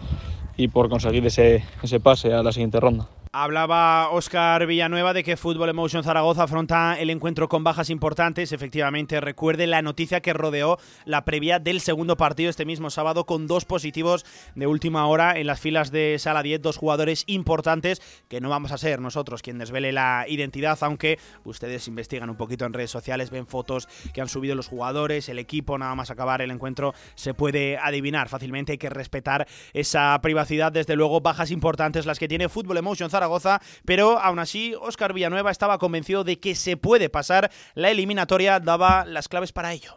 [0.59, 3.09] y por conseguir ese, ese pase a la siguiente ronda.
[3.33, 8.53] Hablaba Óscar Villanueva de que Fútbol Emotion Zaragoza afronta el encuentro con bajas importantes.
[8.53, 13.47] Efectivamente, recuerde la noticia que rodeó la previa del segundo partido este mismo sábado con
[13.47, 18.41] dos positivos de última hora en las filas de Sala 10, dos jugadores importantes que
[18.41, 22.73] no vamos a ser nosotros quien desvele la identidad, aunque ustedes investigan un poquito en
[22.73, 26.51] redes sociales, ven fotos que han subido los jugadores, el equipo, nada más acabar el
[26.51, 28.73] encuentro se puede adivinar fácilmente.
[28.73, 33.18] Hay que respetar esa privacidad, desde luego, bajas importantes las que tiene Fútbol Emotion Zaragoza
[33.19, 38.61] Zaragoza, pero aún así Óscar Villanueva estaba convencido de que se puede pasar la eliminatoria,
[38.61, 39.95] daba las claves para ello.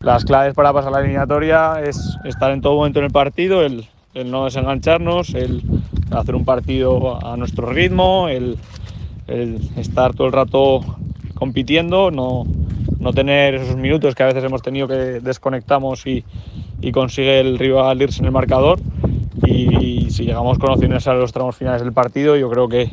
[0.00, 3.86] Las claves para pasar la eliminatoria es estar en todo momento en el partido, el,
[4.24, 5.62] no desengancharnos, el
[6.10, 8.56] hacer un partido a nuestro ritmo, el,
[9.26, 10.80] el estar todo el rato
[11.34, 12.44] compitiendo, no,
[12.98, 16.24] no, tener esos minutos que a veces hemos tenido que desconectamos y,
[16.80, 18.80] y consigue el rival irse en el marcador
[19.46, 22.90] y si llegamos con a los tramos finales del partido, yo creo que,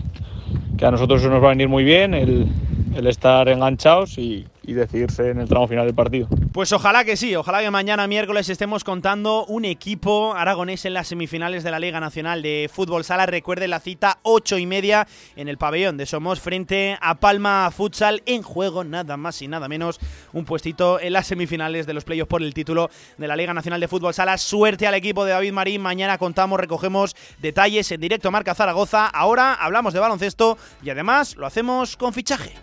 [0.78, 2.48] que a nosotros nos va a venir muy bien, el,
[2.96, 6.28] el estar enganchados y, y decidirse en el tramo final del partido.
[6.54, 11.08] Pues ojalá que sí, ojalá que mañana miércoles estemos contando un equipo aragonés en las
[11.08, 13.26] semifinales de la Liga Nacional de Fútbol Sala.
[13.26, 18.22] Recuerde la cita ocho y media en el pabellón de Somos frente a Palma Futsal
[18.28, 20.00] en juego, nada más y nada menos,
[20.34, 23.80] un puestito en las semifinales de los playoffs por el título de la Liga Nacional
[23.80, 24.38] de Fútbol Sala.
[24.38, 29.08] Suerte al equipo de David Marín, mañana contamos, recogemos detalles en directo Marca Zaragoza.
[29.08, 32.54] Ahora hablamos de baloncesto y además lo hacemos con fichaje.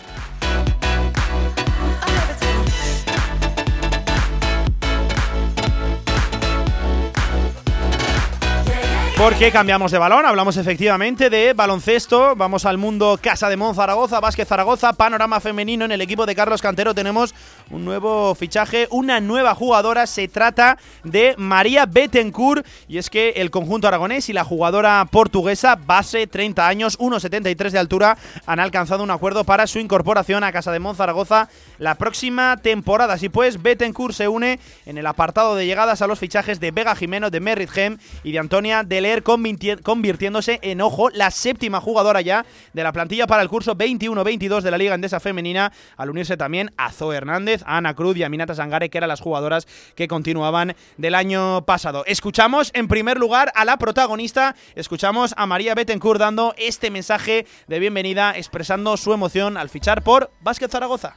[9.16, 14.20] Porque cambiamos de balón, hablamos efectivamente de baloncesto, vamos al mundo Casa de Mon Zaragoza,
[14.20, 16.94] Vázquez Zaragoza, panorama femenino en el equipo de Carlos Cantero.
[16.94, 17.35] Tenemos
[17.70, 23.50] un nuevo fichaje, una nueva jugadora, se trata de María Bettencourt y es que el
[23.50, 29.11] conjunto aragonés y la jugadora portuguesa, base 30 años, 1,73 de altura, han alcanzado un
[29.11, 31.48] acuerdo para su incorporación a Casa de Mon Zaragoza
[31.79, 33.14] la próxima temporada.
[33.14, 36.94] Así pues, Bettencourt se une en el apartado de llegadas a los fichajes de Vega
[36.94, 42.44] Jimeno, de Merritt Hem y de Antonia Del convirtiéndose en, ojo, la séptima jugadora ya
[42.72, 46.72] de la plantilla para el curso 21-22 de la Liga Endesa Femenina, al unirse también
[46.76, 50.09] a Zoe Hernández, a Ana Cruz y a Minata Sangare, que eran las jugadoras que
[50.09, 52.05] continuaban del año pasado.
[52.07, 57.79] Escuchamos en primer lugar a la protagonista, escuchamos a María Bettencourt dando este mensaje de
[57.79, 61.16] bienvenida, expresando su emoción al fichar por Básquet Zaragoza.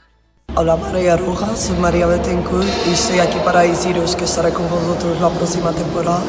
[0.56, 5.22] Hola María Rojas, soy María Bettencourt y estoy aquí para deciros que estaré con vosotros
[5.22, 6.22] la próxima temporada.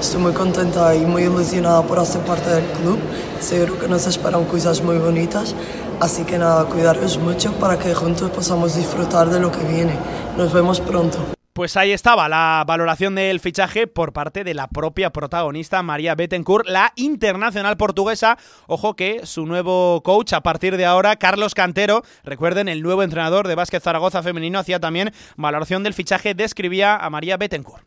[0.00, 2.98] Estoy muy contenta y muy ilusionada por hacer parte del club.
[3.40, 5.54] Seguro que nos esperan cosas muy bonitas.
[6.00, 9.96] Así que nada, cuidaros mucho para que juntos podamos disfrutar de lo que viene.
[10.36, 11.18] Nos vemos pronto.
[11.54, 16.66] Pues ahí estaba la valoración del fichaje por parte de la propia protagonista María Bettencourt,
[16.66, 18.38] la internacional portuguesa.
[18.66, 23.46] Ojo que su nuevo coach a partir de ahora, Carlos Cantero, recuerden, el nuevo entrenador
[23.46, 27.84] de Básquet Zaragoza femenino, hacía también valoración del fichaje, describía a María Bettencourt.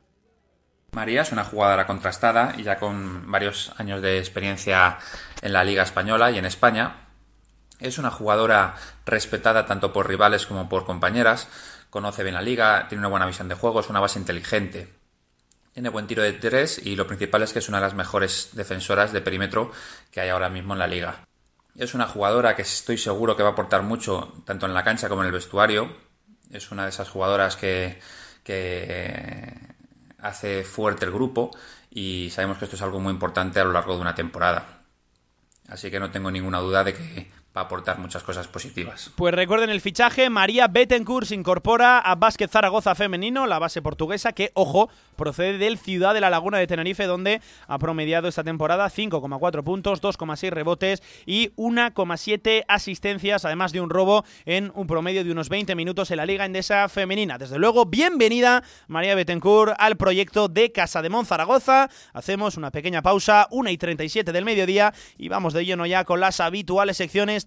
[0.94, 4.98] María es una jugadora contrastada y ya con varios años de experiencia
[5.42, 7.07] en la Liga Española y en España.
[7.80, 11.48] Es una jugadora respetada tanto por rivales como por compañeras,
[11.90, 14.94] conoce bien la liga, tiene una buena visión de juego, es una base inteligente.
[15.74, 18.50] Tiene buen tiro de tres y lo principal es que es una de las mejores
[18.54, 19.72] defensoras de perímetro
[20.10, 21.28] que hay ahora mismo en la liga.
[21.76, 25.08] Es una jugadora que estoy seguro que va a aportar mucho tanto en la cancha
[25.08, 25.96] como en el vestuario.
[26.52, 28.00] Es una de esas jugadoras que,
[28.44, 29.54] que
[30.18, 31.52] hace fuerte el grupo
[31.92, 34.82] y sabemos que esto es algo muy importante a lo largo de una temporada.
[35.68, 39.12] Así que no tengo ninguna duda de que va a aportar muchas cosas positivas.
[39.16, 44.32] Pues recuerden el fichaje, María Bettencourt se incorpora a Básquet Zaragoza femenino, la base portuguesa
[44.32, 48.86] que, ojo, procede del Ciudad de la Laguna de Tenerife, donde ha promediado esta temporada
[48.88, 55.32] 5,4 puntos, 2,6 rebotes y 1,7 asistencias, además de un robo en un promedio de
[55.32, 57.40] unos 20 minutos en la Liga Endesa Femenina.
[57.40, 61.90] Desde luego, bienvenida María Bettencourt al proyecto de Casa de Zaragoza.
[62.14, 66.20] Hacemos una pequeña pausa, 1 y 37 del mediodía, y vamos de lleno ya con
[66.20, 67.47] las habituales secciones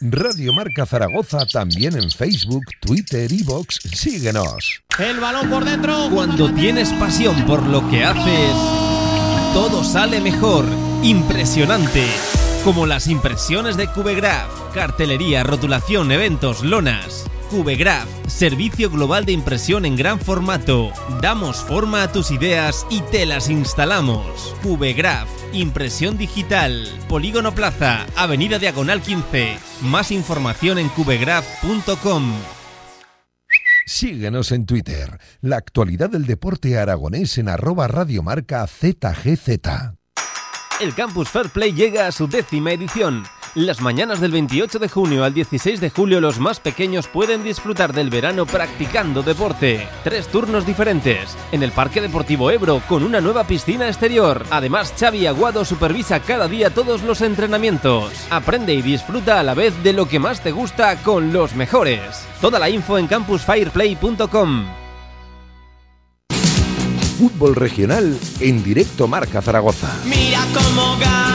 [0.00, 3.80] Radio Marca Zaragoza también en Facebook, Twitter y Vox.
[3.92, 4.82] Síguenos.
[4.98, 6.08] El balón por dentro.
[6.10, 8.52] Cuando tienes pasión por lo que haces,
[9.54, 10.64] todo sale mejor.
[11.02, 12.04] Impresionante.
[12.64, 17.24] Como las impresiones de Cubegraph, cartelería, rotulación, eventos, lonas.
[17.50, 20.90] Cubegraph, servicio global de impresión en gran formato.
[21.22, 24.54] Damos forma a tus ideas y te las instalamos.
[24.64, 26.88] Cubegraph, impresión digital.
[27.08, 29.58] Polígono Plaza, Avenida Diagonal 15.
[29.82, 32.32] Más información en cubegraph.com.
[33.86, 35.20] Síguenos en Twitter.
[35.40, 39.60] La actualidad del deporte aragonés en arroba radiomarca ZGZ.
[40.80, 43.22] El Campus Fair Play llega a su décima edición
[43.56, 47.94] las mañanas del 28 de junio al 16 de julio los más pequeños pueden disfrutar
[47.94, 49.88] del verano practicando deporte.
[50.04, 51.34] Tres turnos diferentes.
[51.52, 54.44] En el Parque Deportivo Ebro con una nueva piscina exterior.
[54.50, 58.12] Además Xavi Aguado supervisa cada día todos los entrenamientos.
[58.28, 62.26] Aprende y disfruta a la vez de lo que más te gusta con los mejores.
[62.42, 64.66] Toda la info en campusfireplay.com.
[67.18, 69.90] Fútbol regional en directo Marca Zaragoza.
[70.04, 71.25] Mira cómo gana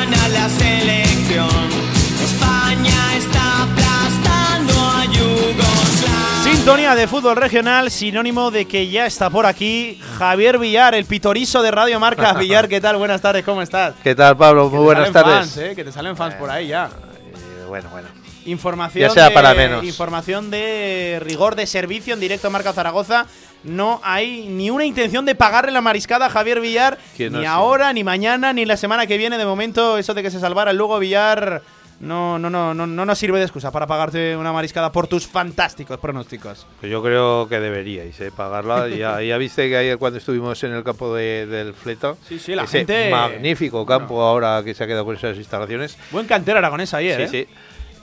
[6.62, 11.64] Sintonía de fútbol regional, sinónimo de que ya está por aquí Javier Villar, el pitorizo
[11.64, 12.34] de Radio Marca.
[12.40, 12.98] Villar, ¿qué tal?
[12.98, 13.96] Buenas tardes, ¿cómo estás?
[14.04, 14.70] ¿Qué tal, Pablo?
[14.70, 15.34] Muy buenas tardes.
[15.34, 15.74] fans, ¿eh?
[15.76, 16.86] Que te salen fans por ahí ya.
[16.86, 18.10] Eh, bueno, bueno.
[18.46, 19.84] Información Ya sea de, para menos.
[19.84, 23.26] Información de rigor de servicio en directo a Marca Zaragoza.
[23.64, 27.00] No hay ni una intención de pagarle la mariscada a Javier Villar,
[27.32, 29.40] no ni ahora, ni mañana, ni la semana que viene.
[29.40, 31.64] De momento, eso de que se salvara el Lugo Villar
[32.02, 35.28] no, no, no, no, no nos sirve de excusa para pagarte una mariscada por tus
[35.28, 36.66] fantásticos pronósticos.
[36.80, 38.88] Pues yo creo que deberíais eh, pagarla.
[38.90, 42.56] ya, ya viste que ayer cuando estuvimos en el campo de- del Fleto, Sí, sí,
[42.56, 45.98] la ese gente- magnífico campo ahora que se ha quedado con esas instalaciones.
[46.12, 47.48] Buen cantero aragonés ayer, sí, ¿eh?
[47.48, 47.54] sí.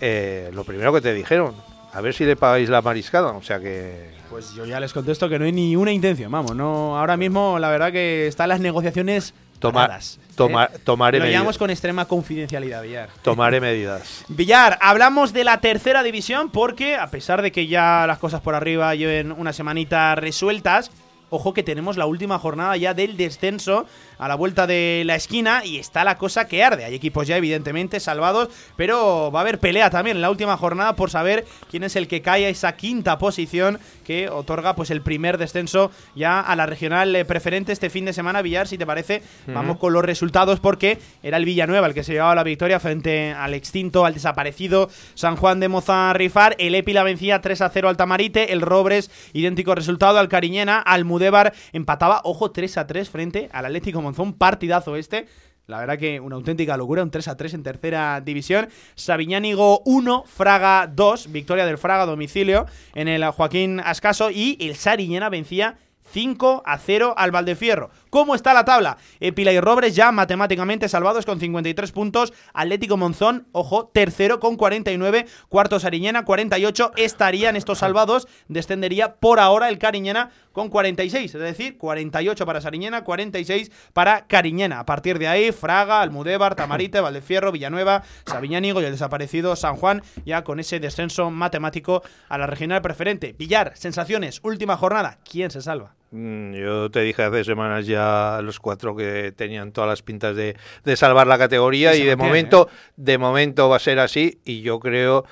[0.00, 1.54] Eh, lo primero que te dijeron,
[1.92, 3.32] a ver si le pagáis la mariscada.
[3.32, 6.54] O sea que Pues yo ya les contesto que no hay ni una intención, vamos,
[6.54, 10.21] no, ahora mismo la verdad que están las negociaciones toma- ¿eh?
[10.37, 13.09] toma- tomaré, Lo medidas, con extrema confidencialidad, Villar.
[13.23, 14.25] tomaré medidas.
[14.29, 18.55] Villar, hablamos de la tercera división porque a pesar de que ya las cosas por
[18.55, 20.90] arriba lleven una semanita resueltas,
[21.31, 23.87] ojo que tenemos la última jornada ya del descenso
[24.18, 26.85] a la vuelta de la esquina y está la cosa que arde.
[26.85, 30.96] Hay equipos ya evidentemente salvados, pero va a haber pelea también en la última jornada
[30.96, 35.02] por saber quién es el que cae a esa quinta posición que otorga pues el
[35.02, 38.42] primer descenso ya a la regional eh, preferente este fin de semana.
[38.42, 42.12] Villar, si te parece, vamos con los resultados porque era el Villanueva el que se
[42.12, 46.57] llevaba la victoria frente al extinto, al desaparecido San Juan de Mozarrifar.
[46.59, 48.52] El Épila vencía 3 a 0 al Tamarite.
[48.52, 50.78] El Robres, idéntico resultado al Cariñena.
[50.78, 54.33] Almudévar empataba, ojo, 3 a 3 frente al Atlético Monzón.
[54.33, 55.27] Partidazo este.
[55.66, 58.68] La verdad que una auténtica locura, un 3 a 3 en tercera división.
[58.94, 64.77] Sabiñánigo 1, Fraga 2, victoria del Fraga a domicilio en el Joaquín Ascaso y el
[64.77, 65.77] Sariñena vencía
[66.11, 67.90] 5 a 0 al Valdefierro.
[68.11, 68.97] ¿Cómo está la tabla?
[69.21, 72.33] Epila y Robres ya matemáticamente salvados con 53 puntos.
[72.53, 75.27] Atlético Monzón, ojo, tercero con 49.
[75.49, 76.92] Cuarto Sariñena, 48.
[76.97, 78.29] Estarían estos salvados.
[78.49, 81.35] Descendería por ahora el Cariñena con 46.
[81.35, 84.81] Es decir, 48 para Sariñena, 46 para Cariñena.
[84.81, 90.03] A partir de ahí, Fraga, Almudévar, Tamarite, Valdefierro, Villanueva, Sabiñánigo y el desaparecido San Juan,
[90.25, 93.35] ya con ese descenso matemático a la regional preferente.
[93.38, 95.18] Villar, sensaciones, última jornada.
[95.29, 95.94] ¿Quién se salva?
[96.11, 100.57] Mm, Yo te dije hace semanas ya los cuatro que tenían todas las pintas de,
[100.85, 104.62] de salvar la categoría Y de mantiene, momento, de momento va a ser así y
[104.62, 105.25] yo creo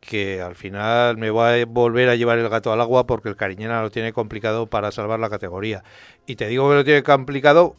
[0.00, 3.36] que al final me va a volver a llevar el gato al agua porque el
[3.36, 5.82] Cariñena lo tiene complicado para salvar la categoría.
[6.26, 7.74] Y te digo que lo tiene complicado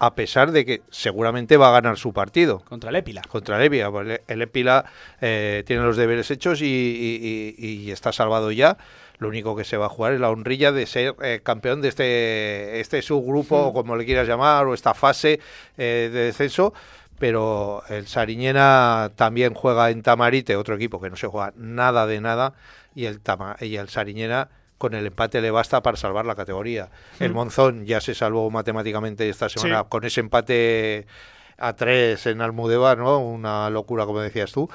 [0.00, 2.60] a pesar de que seguramente va a ganar su partido.
[2.68, 3.22] Contra el Épila.
[3.28, 3.90] Contra el Épila.
[4.02, 4.84] el- el Épila
[5.20, 8.76] eh, tiene los deberes hechos y, y- y- y está salvado ya.
[9.24, 11.88] Lo único que se va a jugar es la honrilla de ser eh, campeón de
[11.88, 15.40] este, este subgrupo, o como le quieras llamar, o esta fase
[15.78, 16.74] eh, de descenso.
[17.18, 22.20] Pero el Sariñena también juega en Tamarite, otro equipo que no se juega nada de
[22.20, 22.52] nada,
[22.94, 26.90] y el, Tama- y el Sariñena con el empate le basta para salvar la categoría.
[27.18, 27.32] El.
[27.32, 29.86] Monzón ya se salvó matemáticamente esta semana Sí.
[29.88, 31.06] con ese empate
[31.56, 33.20] a tres en Almudévar, ¿no?
[33.20, 34.68] Una locura, como decías tú.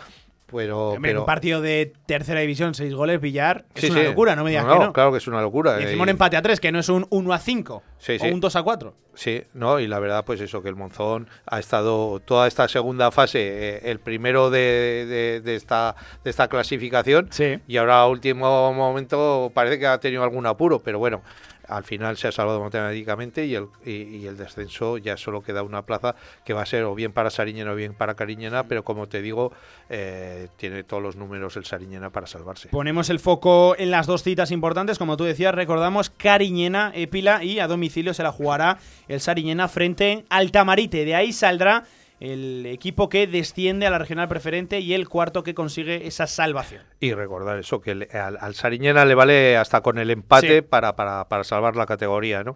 [0.51, 3.99] Pero, Hombre, en pero un partido de tercera división, seis goles, Villar, es Sí, una
[4.01, 4.05] sí.
[4.05, 4.93] locura, no me digas No, que no, no.
[4.93, 5.79] claro que es una locura.
[5.79, 8.25] Y encima un empate a tres, que no es un 1 a 5 Sí, o
[8.25, 8.95] un 2 a 4.
[9.13, 13.12] Sí, no, y la verdad, pues eso, que el Monzón ha estado toda esta segunda
[13.12, 17.29] fase, eh, el primero de, de- de esta, de esta clasificación,
[17.67, 21.21] y ahora a último momento parece que ha tenido algún apuro, pero bueno,
[21.69, 25.63] al final se ha salvado matemáticamente y el, y, y el descenso ya solo queda
[25.63, 28.84] una plaza que va a ser o bien para Sariñena o bien para Cariñena, pero
[28.84, 29.51] como te digo,
[29.89, 32.69] eh, tiene todos los números el Sariñena para salvarse.
[32.69, 37.60] Ponemos el foco en las dos citas importantes, como tú decías, recordamos Cariñena, Épila y
[37.60, 41.05] a domicilio se la jugará el Sariñena frente al Tamarite.
[41.05, 41.86] De ahí saldrá
[42.19, 46.84] el equipo que desciende a la regional preferente y el cuarto que consigue esa salvación.
[46.99, 50.62] Y recordar eso, que le- al, al Sariñena le vale hasta con el empate Sí.
[50.62, 52.55] para, para, para salvar la categoría, ¿no?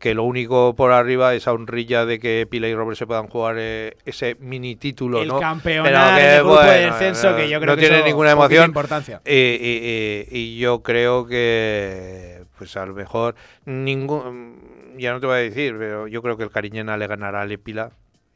[0.00, 3.26] Que lo único por arriba es a honrilla de que Pila y Robert se puedan
[3.26, 5.40] jugar eh, ese mini título, El ¿no?
[5.40, 8.66] campeonato del grupo de descenso, que yo creo no que tiene eso ninguna emoción.
[8.66, 9.20] importancia.
[9.26, 15.26] Y, y- y- y yo creo que, pues a lo mejor, ningún, ya no te
[15.26, 17.90] voy a decir, pero yo creo que el Cariñena le ganará al Epila.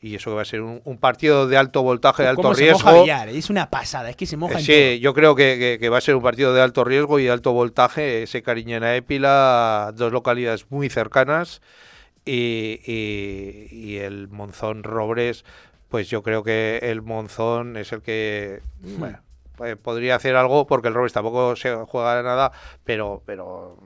[0.05, 2.63] Y eso va a ser un, un partido de alto voltaje, de alto ¿Cómo se
[2.65, 2.81] riesgo.
[2.91, 3.29] moja Villar?
[3.29, 5.89] Es una pasada, es que se moja Eh, en Sí, yo creo que, que- que
[5.89, 8.25] va a ser un partido de alto riesgo y alto voltaje.
[8.25, 11.63] Ese Cariñena Épila, dos localidades muy cercanas.
[12.25, 15.45] Y, y- y el Monzón Robres,
[15.89, 18.61] pues yo creo que el Monzón es el que.
[18.81, 19.21] Bueno,
[19.65, 22.51] eh, podría hacer algo porque el Robres tampoco se juega nada,
[22.85, 23.77] pero, pero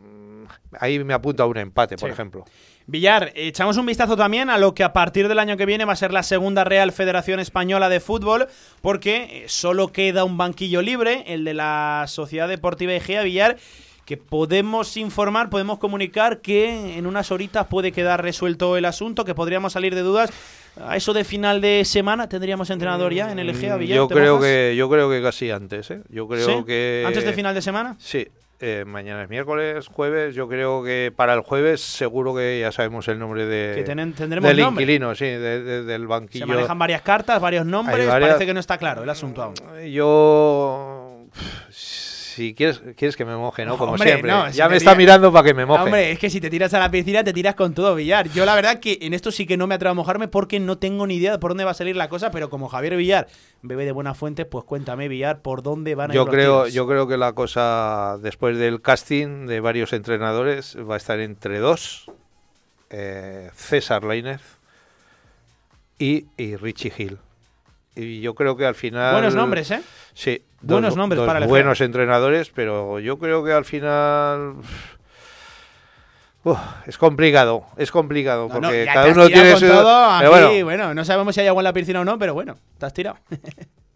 [0.80, 2.12] ahí me apunta a un empate, por Sí.
[2.12, 2.44] ejemplo.
[2.88, 5.92] Villar, echamos un vistazo también a lo que a partir del año que viene va
[5.94, 8.46] a ser la segunda Real Federación Española de Fútbol,
[8.80, 13.56] porque eh, solo queda un banquillo libre, el de la Sociedad Deportiva Egea Villar,
[14.04, 19.34] que podemos informar, podemos comunicar que en unas horitas puede quedar resuelto el asunto, que
[19.34, 20.30] podríamos salir de dudas.
[20.80, 23.96] A eso de final de semana tendríamos entrenador ya en el Egea Villar.
[23.96, 24.46] Yo ¿te creo mojas?
[24.48, 26.02] que yo creo que casi antes, ¿eh?
[26.08, 26.64] Yo creo ¿Sí?
[26.64, 27.96] que ¿Antes de final de semana?
[27.98, 28.28] Sí.
[28.60, 30.34] Eh, mañana es miércoles, jueves.
[30.34, 34.14] Yo creo que para el jueves seguro que ya sabemos el nombre de Que tenen-
[34.14, 34.82] tendremos del nombre.
[34.84, 36.46] inquilino, sí, de- de- del banquillo.
[36.46, 39.54] Se manejan varias cartas, varios nombres, varias- parece que no está claro el asunto aún.
[39.90, 41.26] Yo
[42.36, 43.76] si quieres quieres que me moje, ¿no?
[43.78, 44.30] Como Hombre, siempre.
[44.30, 45.82] no, si ya me está mirando para que me moje.
[45.82, 48.28] Hombre, es que si te tiras a la piscina, te tiras con todo, Villar.
[48.30, 50.78] Yo la verdad que en esto sí que no me atrevo a mojarme porque no
[50.78, 53.26] tengo ni idea de por dónde va a salir la cosa, pero como Javier Villar
[53.62, 56.58] bebe de buena fuente, pues cuéntame, Villar, por dónde van a ir Yo los creo,
[56.64, 56.74] tiros.
[56.74, 61.58] yo creo que la cosa, después del casting de varios entrenadores, va a estar entre
[61.58, 62.10] dos.
[62.90, 64.42] eh, César Lainez
[65.98, 67.18] y, y Richie Hill.
[67.96, 69.14] Y yo creo que al final...
[69.14, 69.80] Buenos nombres, ¿eh?
[70.12, 70.44] Sí.
[70.60, 74.56] Buenos nombres dos para el Buenos entrenadores, pero yo creo que al final...
[76.44, 79.66] Uf, es complicado, es complicado, No, porque no, cada uno tiene su...
[79.66, 80.64] bueno.
[80.64, 82.92] bueno, no sabemos si hay agua en la piscina o no, pero bueno, te has
[82.92, 83.16] tirado.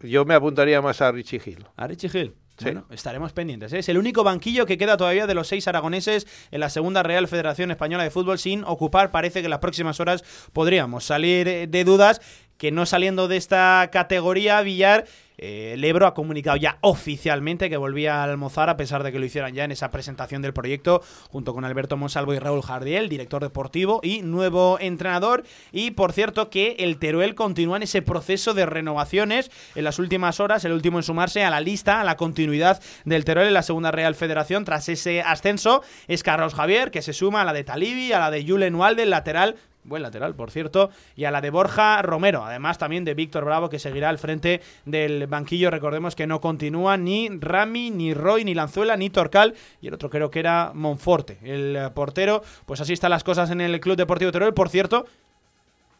[0.01, 1.65] yo me apuntaría más a Richie Hill.
[1.77, 2.35] A Richie Hill.
[2.63, 3.73] Bueno, estaremos pendientes.
[3.73, 3.79] ¿eh?
[3.79, 7.27] Es el único banquillo que queda todavía de los seis aragoneses en la segunda Real
[7.27, 9.11] Federación Española de Fútbol sin ocupar.
[9.11, 12.21] Parece que en las próximas horas podríamos salir eh, de dudas
[12.57, 15.05] que no saliendo de esta categoría, Villar,
[15.41, 19.19] eh, el Ebro ha comunicado ya oficialmente que volvía a almozar a pesar de que
[19.19, 23.09] lo hicieran ya en esa presentación del proyecto junto con Alberto Monsalvo y Raúl Jardiel,
[23.09, 25.43] director deportivo y nuevo entrenador.
[25.71, 30.39] Y por cierto que el Teruel continúa en ese proceso de renovaciones en las últimas
[30.39, 33.63] horas, el último en sumarse a la lista, a la continuidad del Teruel en la
[33.63, 37.63] segunda Real Federación tras ese ascenso es Carlos Javier que se suma a la de
[37.63, 40.91] Talibi, a la de Julen Walde, el lateral Buen lateral, por cierto.
[41.15, 42.45] Y a la de Borja Romero.
[42.45, 45.71] Además, también de Víctor Bravo, que seguirá al frente del banquillo.
[45.71, 49.55] Recordemos que no continúa ni Rami, ni Roy, ni Lanzuela, ni Torcal.
[49.81, 52.43] Y el otro creo que era Monforte, el eh, portero.
[52.65, 54.53] Pues así están las cosas en el Club Deportivo Teruel.
[54.53, 55.05] Por cierto,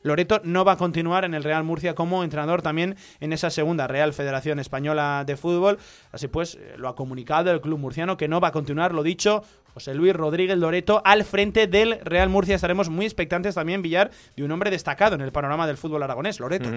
[0.04, 3.88] Loreto no va a continuar en el Real Murcia como entrenador también en esa segunda
[3.88, 5.78] Real Federación Española de Fútbol.
[6.12, 9.04] Así pues, eh, lo ha comunicado el club murciano que no va a continuar, lo
[9.04, 9.43] dicho,
[9.74, 12.56] José Luis Rodríguez Loreto al frente del Real Murcia.
[12.56, 16.39] Estaremos muy expectantes también, Villar, de un hombre destacado en el panorama del fútbol aragonés,
[16.39, 16.70] Loreto.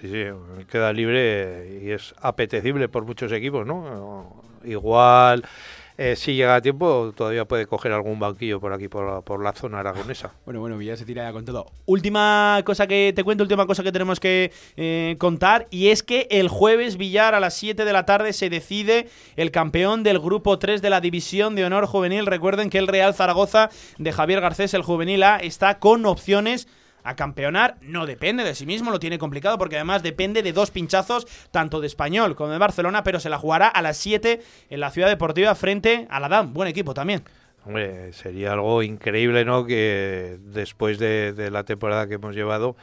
[0.00, 0.24] Sí, sí,
[0.70, 4.42] queda libre y es apetecible por muchos equipos, ¿no?
[4.64, 5.44] Igual,
[5.98, 9.52] eh, si llega a tiempo, todavía puede coger algún banquillo por aquí, por por la
[9.52, 10.32] zona aragonesa.
[10.44, 11.66] Bueno, bueno, Villar se tira ya con todo.
[11.86, 16.26] Última cosa que te cuento, última cosa que tenemos que eh, contar, y es que
[16.30, 20.58] el jueves Villar a las 7 de la tarde se decide el campeón del grupo
[20.58, 22.26] 3 de la División de Honor Juvenil.
[22.26, 26.68] Recuerden que el Real Zaragoza de Javier Garcés, el juvenil A, está con opciones
[27.04, 27.76] a campeonar.
[27.80, 31.80] No depende de sí mismo, lo tiene complicado porque además depende de dos pinchazos, tanto
[31.80, 34.40] de Español como de Barcelona, pero se la jugará a las 7
[34.70, 36.52] en la Ciudad Deportiva frente a la DAM.
[36.52, 37.22] Buen equipo también.
[37.64, 39.64] Hombre, sería algo increíble, ¿no?
[39.64, 42.76] Que después de, la temporada que hemos llevado,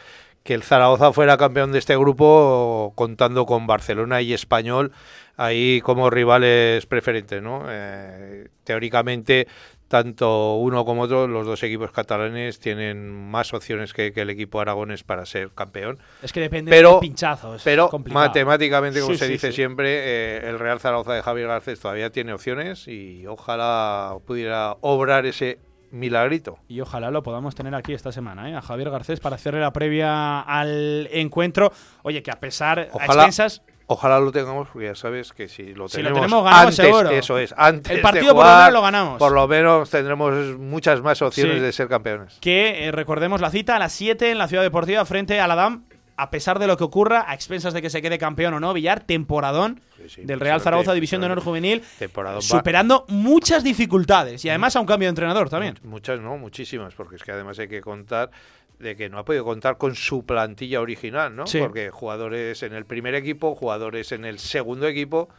[0.44, 4.94] que el Zaragoza fuera campeón de este grupo, contando con Barcelona y Español
[5.36, 7.66] ahí como rivales preferentes, ¿no?
[7.68, 9.48] Eh, teóricamente,
[9.90, 14.62] tanto uno como otro, los dos equipos catalanes tienen más opciones que, que el equipo
[14.62, 16.00] aragones para ser campeón.
[16.24, 17.56] Es que depende pero, del pinchazo.
[17.56, 18.26] es pero complicado.
[18.26, 19.54] matemáticamente, como Sí, se sí, dice sí.
[19.58, 19.90] siempre,
[20.38, 25.60] eh, el Real Zaragoza de Javier Garcés todavía tiene opciones y ojalá pudiera obrar ese
[25.92, 26.60] milagrito.
[26.68, 28.56] Y ojalá lo podamos tener aquí esta semana, ¿eh?
[28.56, 31.72] a Javier Garcés para hacerle la previa al encuentro.
[32.04, 35.74] Oye, que a pesar, a Ojalá, expensas, ojalá lo tengamos, porque ya sabes que si
[35.74, 37.10] lo Si lo tenemos, tenemos, ganamos antes, seguro.
[37.10, 39.18] eso es, antes El partido de por lo menos lo ganamos.
[39.20, 41.60] Por lo menos tendremos muchas más opciones Sí.
[41.62, 42.38] de ser campeones.
[42.40, 45.56] que eh, recordemos la cita a las 7 en la Ciudad Deportiva frente a la
[45.56, 45.84] DAM.
[46.22, 48.74] A pesar de lo que ocurra, a expensas de que se quede campeón o no,
[48.74, 49.80] Villar, temporadón
[50.18, 54.82] del Real Zaragoza División de Honor Juvenil, Temporadón va- superando muchas dificultades y además a
[54.82, 55.80] un cambio de entrenador también.
[55.84, 58.32] Muchas, no, muchísimas, porque es que además hay que contar
[58.80, 61.46] de que no ha podido contar con su plantilla original, ¿no?
[61.46, 61.60] Sí.
[61.60, 65.30] Porque jugadores en el primer equipo, jugadores en el segundo equipo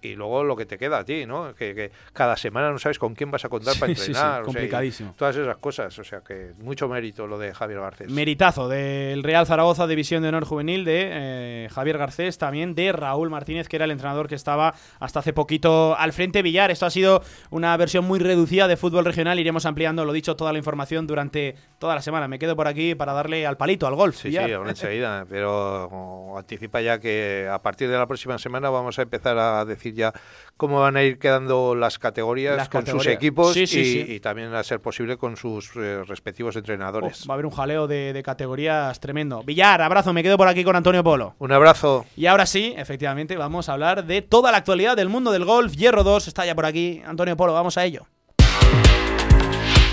[0.00, 1.54] y luego lo que te queda a ti, ¿no?
[1.54, 4.10] Que, que cada semana no sabes con quién vas a contar para Sí, sí, sí,
[4.12, 4.34] entrenar.
[4.36, 5.14] sea, complicadísimo.
[5.16, 8.10] todas esas cosas, o sea que mucho mérito lo de Javier Garcés.
[8.10, 13.30] Meritazo del Real Zaragoza División de Honor Juvenil de eh, Javier Garcés, también de Raúl
[13.30, 16.42] Martínez, que era el entrenador que estaba hasta hace poquito al frente.
[16.42, 19.38] Villar, esto ha sido una versión muy reducida de fútbol regional.
[19.38, 22.28] Iremos ampliando, lo dicho, toda la información durante toda la semana.
[22.28, 24.16] Me quedo por aquí para darle al palito, al golf.
[24.16, 24.46] Sí, Villar.
[24.46, 29.02] sí, ahora enseguida, pero anticipa ya que a partir de la próxima semana vamos a
[29.02, 30.12] empezar a decir ya
[30.56, 34.04] cómo van a ir quedando las categorías Las con sus equipos Sí, sí, y, sí.
[34.14, 37.22] y también a ser posible con sus eh, respectivos entrenadores.
[37.24, 39.42] Oh, va a haber un jaleo de, de categorías tremendo.
[39.44, 41.34] Villar, abrazo, me quedo por aquí con Antonio Polo.
[41.38, 42.04] Un abrazo.
[42.16, 45.74] Y ahora sí, efectivamente, vamos a hablar de toda la actualidad del mundo del golf.
[45.74, 47.02] Hierro 2 está ya por aquí.
[47.06, 48.06] Antonio Polo, vamos a ello.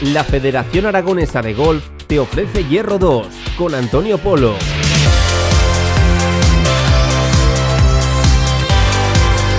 [0.02, 3.28] La Federación Aragonesa de Golf te ofrece Hierro 2
[3.58, 4.56] con Antonio Polo.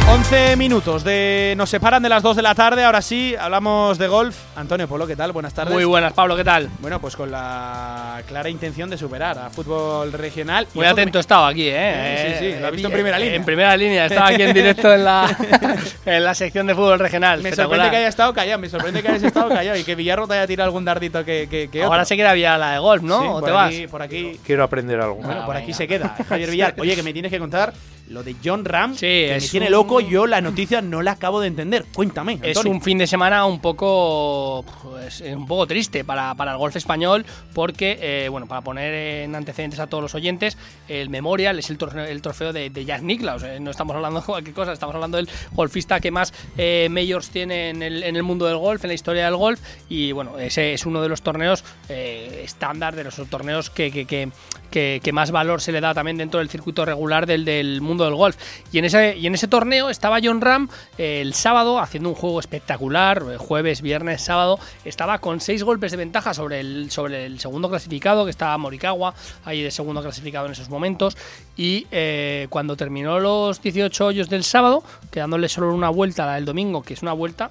[0.09, 2.85] 11 minutos de nos separan de las 2 de la tarde.
[2.85, 4.37] Ahora sí, hablamos de golf.
[4.55, 5.33] Antonio Polo, ¿qué tal?
[5.33, 5.75] Buenas tardes.
[5.75, 6.69] Muy buenas, Pablo, ¿qué tal?
[6.79, 10.69] Bueno, pues con la clara intención de superar a fútbol regional.
[10.75, 12.37] Muy atento he estado aquí, ¿eh?
[12.39, 13.35] Sí, sí, lo he visto en primera línea.
[13.35, 15.37] En primera línea, estaba aquí en directo en la,
[16.07, 17.43] en la sección de fútbol regional.
[17.43, 20.29] Me sorprende que haya estado callado, me sorprende que hayas estado callado y que Villarro
[20.29, 22.07] te haya tirado algún dardito que, que, que Ahora otro.
[22.07, 23.21] se queda vía la de golf, ¿no?
[23.23, 23.69] Sí, ¿O por te vas?
[23.75, 24.41] aquí- por aquí.
[24.47, 25.17] Quiero aprender algo.
[25.17, 25.77] Bueno, Ah, por aquí venga.
[25.79, 26.75] se queda, Javier Villar.
[26.79, 27.73] Oye, que me tienes que contar
[28.09, 30.01] lo de John Ram, que me es tiene un- loco.
[30.01, 31.85] Yo la noticia no la acabo de entender.
[31.93, 32.73] Cuéntame, Es Antonio.
[32.73, 36.77] un fin de semana un poco pues, eh, un poco triste para, para el golf
[36.77, 38.95] español porque, eh, bueno, para poner
[39.25, 40.57] en antecedentes a todos los oyentes,
[40.89, 43.43] el Memorial es el trofeo, el trofeo de, de Jack Nicklaus.
[43.43, 47.31] eh, no estamos hablando de cualquier cosa, estamos hablando del golfista que más eh, majors
[47.31, 49.61] tiene en el, en el mundo del golf, en la historia del golf.
[49.89, 54.05] Y bueno, ese es uno de los torneos eh, estándar, de los torneos que, que,
[54.07, 54.29] que-
[54.71, 57.96] que- que más valor se le da también dentro del circuito regular del, del mundo
[58.05, 58.37] del golf.
[58.73, 60.69] Y en ese, y en ese torneo estaba John Ram
[60.99, 65.91] eh, el sábado haciendo un juego espectacular, eh, jueves, viernes, sábado, estaba con seis golpes
[65.91, 70.47] de ventaja sobre el, sobre el segundo clasificado, que estaba Morikawa, ahí de segundo clasificado
[70.47, 71.17] en esos momentos.
[71.57, 76.45] Y eh, cuando terminó los 18 hoyos del sábado, quedándole solo una vuelta la del
[76.45, 77.51] domingo, que es una vuelta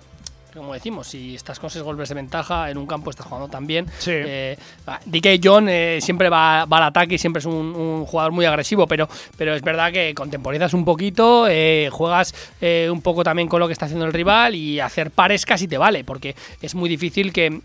[0.55, 3.87] como decimos, si estás con seis golpes de ventaja en un campo estás jugando también.
[4.07, 8.05] Eh, va, DK John eh, siempre va, va al ataque y siempre es un, un
[8.05, 13.01] jugador muy agresivo, pero, pero es verdad que contemporizas un poquito, eh, juegas eh, un
[13.01, 16.03] poco también con lo que está haciendo el rival y hacer pares casi te vale,
[16.03, 17.61] porque es muy difícil que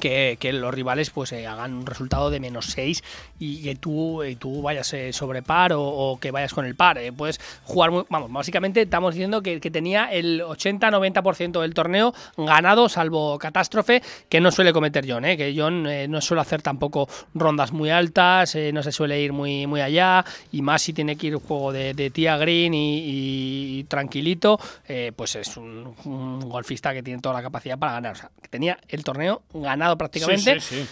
[0.00, 3.02] que, los rivales pues eh, hagan un resultado de menos 6
[3.38, 6.98] y que tú, eh, tú vayas eh, sobre par o, que vayas con el par.
[6.98, 7.12] eh.
[7.12, 13.38] Puedes jugar, muy- vamos, básicamente estamos diciendo que, tenía el 80-90% del torneo ganado, salvo
[13.38, 18.56] catástrofe, que no suele cometer John, que John no suele hacer tampoco rondas muy altas,
[18.72, 21.94] no se suele ir muy, muy allá, y más si tiene que ir juego de,
[21.94, 24.58] de tía green y, y tranquilito,
[25.16, 28.12] pues es un, un golfista que tiene toda la capacidad para ganar.
[28.12, 30.60] O sea, que tenía el torneo ganado prácticamente.
[30.60, 30.88] Sí, sí, sí.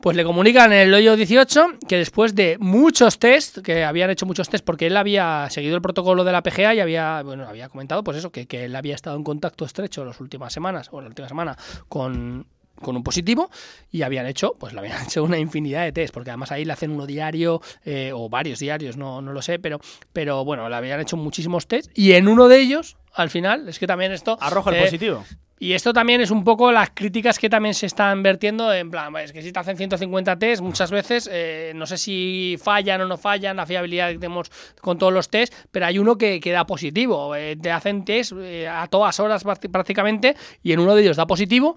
[0.00, 4.26] Pues le comunican en el hoyo 18 que después de muchos test, que habían hecho
[4.26, 7.70] muchos test porque él había seguido el protocolo de la PGA y había, bueno, había
[7.70, 11.00] comentado pues eso, que, que él había estado en contacto estrecho las últimas semanas, o
[11.00, 11.56] la última semana,
[11.88, 12.46] con
[12.76, 13.50] con un positivo
[13.90, 16.72] y habían hecho, pues le habían hecho una infinidad de test, porque además ahí le
[16.72, 19.80] hacen uno diario eh, o varios diarios, no, no lo sé, pero,
[20.12, 23.78] pero bueno, le habían hecho muchísimos test y en uno de ellos, al final, es
[23.78, 24.36] que también esto...
[24.40, 25.24] Arroja el eh, positivo.
[25.58, 29.14] Y esto también es un poco las críticas que también se están vertiendo en plan,
[29.16, 33.06] es que si te hacen 150 test, muchas veces, eh, no sé si fallan o
[33.06, 34.50] no fallan, la fiabilidad que tenemos
[34.82, 37.34] con todos los test, pero hay uno que, que da positivo.
[37.34, 41.16] eh, te hacen test eh, a todas horas prácti- prácticamente y en uno de ellos
[41.16, 41.76] da positivo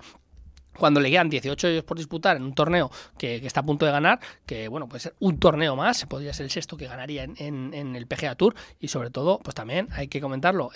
[0.77, 3.91] cuando le quedan 18 hoyos por disputar en un torneo que, está a punto de
[3.91, 7.95] ganar, que bueno, puede ser un torneo más, podría ser el sexto que ganaría en,
[7.95, 10.71] el PGA Tour y sobre todo, pues también hay que comentarlo,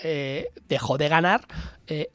[0.67, 1.47] dejó de ganar
[1.87, 2.09] eh,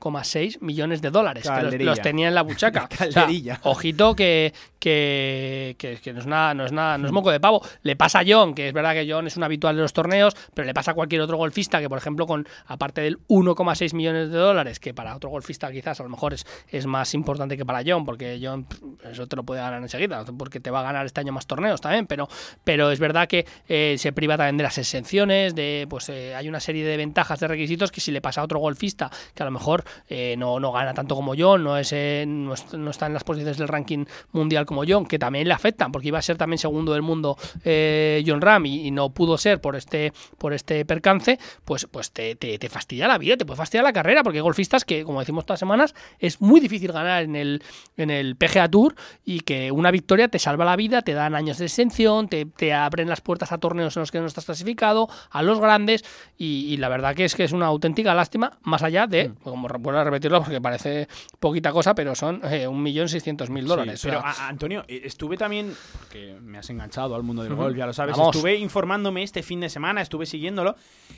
[0.00, 2.88] 1,6 millones de dólares, que los, los tenía en la buchaca.
[3.08, 3.26] O sea,
[3.64, 7.38] ojito que, que, que- que no es nada, no es nada, no es moco de
[7.40, 7.62] pavo.
[7.82, 10.34] Le pasa a John, que es verdad que John es un habitual de los torneos,
[10.54, 14.30] pero le pasa a cualquier otro golfista que, por ejemplo, con aparte del 1,6 millones
[14.30, 17.64] de dólares, que para otro golfista quizás a lo mejor es, es más importante que
[17.66, 18.66] para John, porque John
[19.10, 21.80] eso te lo puede ganar enseguida, porque te va a ganar este año más torneos
[21.80, 22.28] también, pero,
[22.64, 26.48] pero es verdad que eh, se priva también de las exenciones, de pues eh, hay
[26.48, 29.46] una serie de ventajas, de requisitos que si le pasa a otro golfista que a
[29.46, 32.90] lo mejor eh, no, no gana tanto como John, no, es, eh, no, es- no
[32.90, 36.18] está en las posiciones del ranking mundial como John, que también le afectan, porque iba
[36.18, 39.76] a ser también segundo del mundo eh, John Ram y, y no pudo ser por
[39.76, 43.84] este, por este percance, pues, pues te, te, te fastidia la vida, te puede fastidiar
[43.84, 47.22] la carrera, porque hay golfistas que, como decimos todas las semanas, es muy difícil ganar
[47.22, 47.62] en el,
[47.96, 51.58] en el PGA Tour y que una victoria te salva la vida, te dan años
[51.58, 55.08] de exención, te, te abren las puertas a torneos en los que no estás clasificado,
[55.30, 56.04] a los grandes,
[56.36, 59.68] y, y la verdad que es que es una auténtica lástima, más allá de, como
[59.80, 61.08] vuelvo a repetirlo porque parece
[61.38, 64.00] poquita cosa, pero son eh, 1.600.000 dólares.
[64.00, 67.42] Sí, o pero sea, a- Antonio, eh, estuve también, porque me has enganchado al mundo
[67.42, 67.62] del Ujú.
[67.62, 68.34] golf, ya lo sabes, Vamos.
[68.36, 70.76] estuve informándome este fin de semana, estuve siguiéndolo,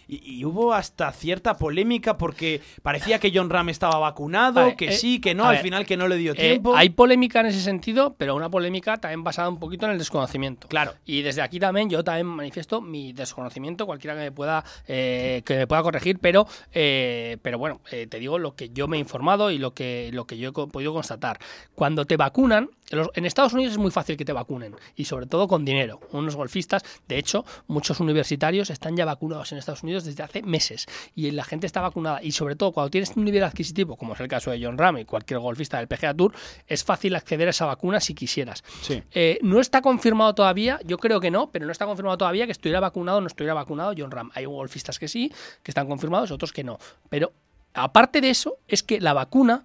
[0.08, 4.88] y, y hubo hasta cierta polémica porque parecía que John Ram estaba vacunado, Vale, que
[4.88, 6.76] eh, sí, que no, al ver, final que no le dio Eh, tiempo.
[6.76, 10.68] hay polémica en ese sentido, pero una polémica también basada un poquito en el desconocimiento.
[10.68, 10.94] Claro.
[11.04, 15.56] Y desde aquí también yo también manifiesto mi desconocimiento, cualquiera que me pueda, eh, que
[15.56, 19.00] me pueda corregir, pero, eh, pero bueno, te digo lo, lo que yo me he
[19.00, 21.38] informado y lo que, lo que yo he podido constatar.
[21.74, 22.70] Cuando te vacunan,
[23.14, 26.00] en Estados Unidos es muy fácil que te vacunen y sobre todo con dinero.
[26.10, 30.86] Unos golfistas, de hecho, muchos universitarios están ya vacunados en Estados Unidos desde hace meses
[31.14, 34.20] y la gente está vacunada y sobre todo cuando tienes un nivel adquisitivo, como es
[34.20, 36.34] el caso de John Ram y cualquier golfista del PGA Tour,
[36.66, 38.62] es fácil acceder a esa vacuna si quisieras.
[38.82, 39.02] Sí.
[39.12, 42.52] Eh, no está confirmado todavía, yo creo que no, pero no está confirmado todavía que
[42.52, 44.30] estuviera vacunado o no estuviera vacunado John Ram.
[44.34, 45.32] Hay golfistas que sí,
[45.62, 46.78] que están confirmados, otros que no.
[47.08, 47.32] Pero
[47.74, 49.64] aparte de eso, es que la vacuna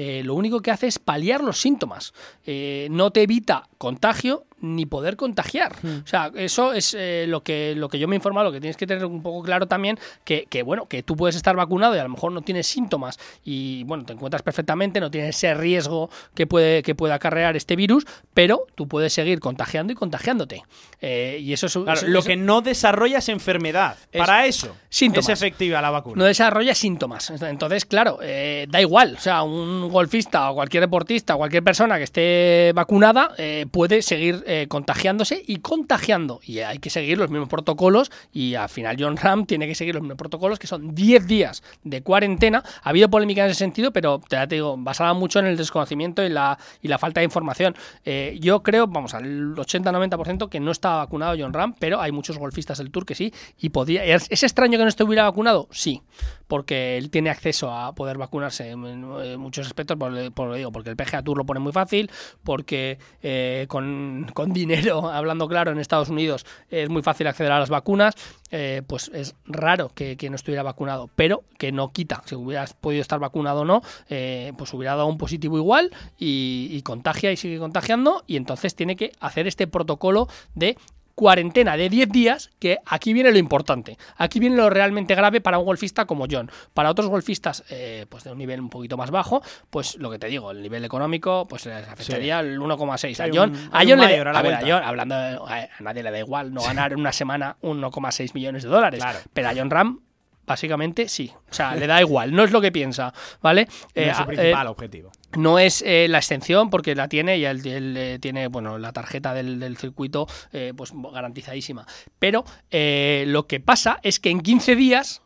[0.00, 2.14] eh, lo único que hace es paliar los síntomas.
[2.46, 5.72] Eh, no te evita contagio ni poder contagiar.
[6.04, 8.60] O sea, eso es eh, lo, que, lo que yo me he informado, lo que
[8.60, 11.94] tienes que tener un poco claro también, que, que, bueno, que tú puedes estar vacunado
[11.94, 15.54] y a lo mejor no tienes síntomas y bueno, te encuentras perfectamente, no tienes ese
[15.54, 18.04] riesgo que puede, que puede acarrear este virus,
[18.34, 20.62] pero tú puedes seguir contagiando y contagiándote.
[21.00, 23.96] Eh, y eso es Claro, eso- lo eso- que no desarrolla es enfermedad.
[24.12, 25.28] Es- Para eso síntomas.
[25.28, 26.16] es efectiva la vacuna.
[26.18, 27.30] no desarrolla síntomas.
[27.42, 29.14] Entonces, claro, eh, da igual.
[29.16, 34.02] O sea, un golfista o cualquier deportista o cualquier persona que esté vacunada eh, puede
[34.02, 36.40] seguir eh, contagiándose y contagiando.
[36.42, 38.10] Y hay que seguir los mismos protocolos.
[38.32, 41.62] Y al final, John Ram tiene que seguir los mismos protocolos, que son 10 días
[41.84, 42.64] de cuarentena.
[42.82, 46.24] Ha habido polémica en ese sentido, pero ya te digo, basada mucho en el desconocimiento
[46.24, 47.76] y la, y la falta de información.
[48.06, 52.38] Eh, yo creo, vamos, al 80-90% que no está vacunado John Ram, pero hay muchos
[52.38, 53.34] golfistas del Tour que sí.
[53.58, 54.02] Y podría.
[54.02, 55.68] ¿Es, es extraño que no estuviera vacunado?
[55.70, 56.00] Sí,
[56.48, 59.96] porque él tiene acceso a poder vacunarse en, en muchos aspectos,
[60.34, 62.10] por lo digo, porque el PGA Tour lo pone muy fácil,
[62.42, 67.60] porque eh, con, con dinero, hablando claro, en Estados Unidos es muy fácil acceder a
[67.60, 68.14] las vacunas,
[68.50, 72.72] eh, pues es raro que, que no estuviera vacunado, pero que no quita, si hubieras
[72.72, 77.30] podido estar vacunado o no, eh, pues hubiera dado un positivo igual y, y contagia
[77.30, 80.76] y sigue contagiando y entonces tiene que hacer este protocolo de
[81.18, 83.98] cuarentena de 10 días, que aquí viene lo importante.
[84.18, 86.48] Aquí viene lo realmente grave para un golfista como John.
[86.74, 90.20] Para otros golfistas, eh, pues de un nivel un poquito más bajo, pues lo que
[90.20, 93.18] te digo, el nivel económico, pues les afectaría el 1,6.
[93.18, 94.60] Hay A John, un- a John le a a ver, a.
[94.60, 98.62] John, hablando de- a, nadie le da igual no ganar en una semana 1,6 millones
[98.62, 99.00] de dólares.
[99.02, 99.18] Claro.
[99.32, 100.00] Pero a John Ram
[100.46, 103.12] Básicamente sí, o sea, le da igual, no es lo que piensa,
[103.42, 103.68] ¿vale?
[103.94, 105.12] Eh, es su principal eh, objetivo.
[105.36, 108.92] No es eh, la extensión porque la tiene y él, él, eh, tiene bueno la
[108.92, 111.86] tarjeta del, del circuito eh, pues garantizadísima
[112.18, 115.22] pero eh, lo que pasa es que en 15 días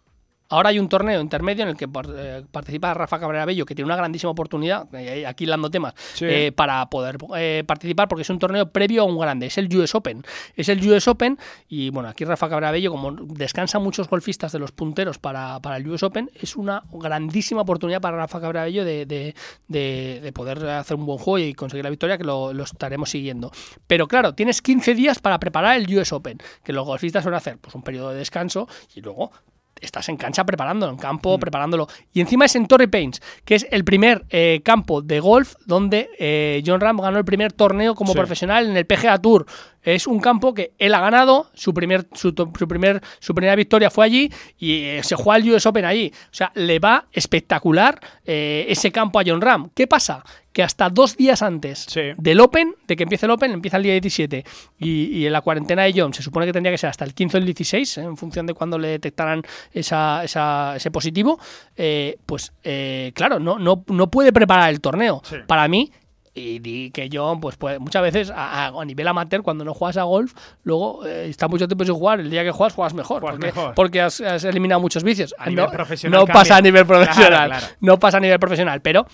[0.52, 3.86] Ahora hay un torneo intermedio en el que eh, participa Rafa Cabrera Bello, que tiene
[3.86, 6.26] una grandísima oportunidad, eh, aquí hilando temas, Sí.
[6.28, 7.16] eh, para poder
[7.66, 10.22] participar, porque es un torneo previo a un grande, es el US Open.
[10.54, 11.38] Es el US Open,
[11.68, 15.78] y bueno, aquí Rafa Cabrera Bello, como descansan muchos golfistas de los punteros para, para
[15.78, 19.34] el US Open, es una grandísima oportunidad para Rafa Cabrera Bello de, de-
[19.68, 23.08] de- de poder hacer un buen juego y conseguir la victoria, que lo, lo estaremos
[23.08, 23.50] siguiendo.
[23.86, 27.56] Pero claro, tienes 15 días para preparar el US Open, que los golfistas suelen hacer
[27.58, 29.32] pues un periodo de descanso y luego
[29.82, 31.88] estás en cancha preparándolo, en campo preparándolo.
[32.12, 36.10] Y encima es en Torrey Paynes, que es el primer eh, campo de golf donde
[36.18, 38.18] eh, John Ram ganó el primer torneo como Sí.
[38.18, 39.46] profesional en el PGA Tour.
[39.82, 43.90] Es un campo que él ha ganado, su primer su, su primer su primera victoria
[43.90, 46.12] fue allí y eh, se juega el US Open allí.
[46.26, 49.70] O sea, le va espectacular eh, ese campo a John Ram.
[49.74, 50.24] ¿Qué pasa?
[50.52, 52.00] Que hasta dos días antes Sí.
[52.18, 54.44] del Open, de que empiece el Open, empieza el día 17
[54.78, 57.14] y, y en la cuarentena de John se supone que tendría que ser hasta el
[57.14, 58.00] 15 o el 16, ¿eh?
[58.02, 61.40] en función de cuando le detectaran esa, esa- ese positivo,
[61.76, 65.22] eh, pues eh, claro, no, no, no puede preparar el torneo.
[65.24, 65.36] Sí.
[65.46, 65.90] Para mí,
[66.34, 70.04] y di que John, pues, puede- muchas veces a, nivel amateur, cuando no juegas a
[70.04, 72.20] golf, luego eh, está mucho tiempo sin jugar.
[72.20, 73.20] El día que juegas, juegas mejor.
[73.20, 73.74] Juegas porque, mejor.
[73.74, 75.34] porque has, has eliminado muchos vicios.
[75.38, 76.40] A nivel no, profesional no cambia.
[76.40, 77.48] pasa a nivel Claro, profesional.
[77.50, 77.66] claro.
[77.80, 79.06] No pasa a nivel profesional, pero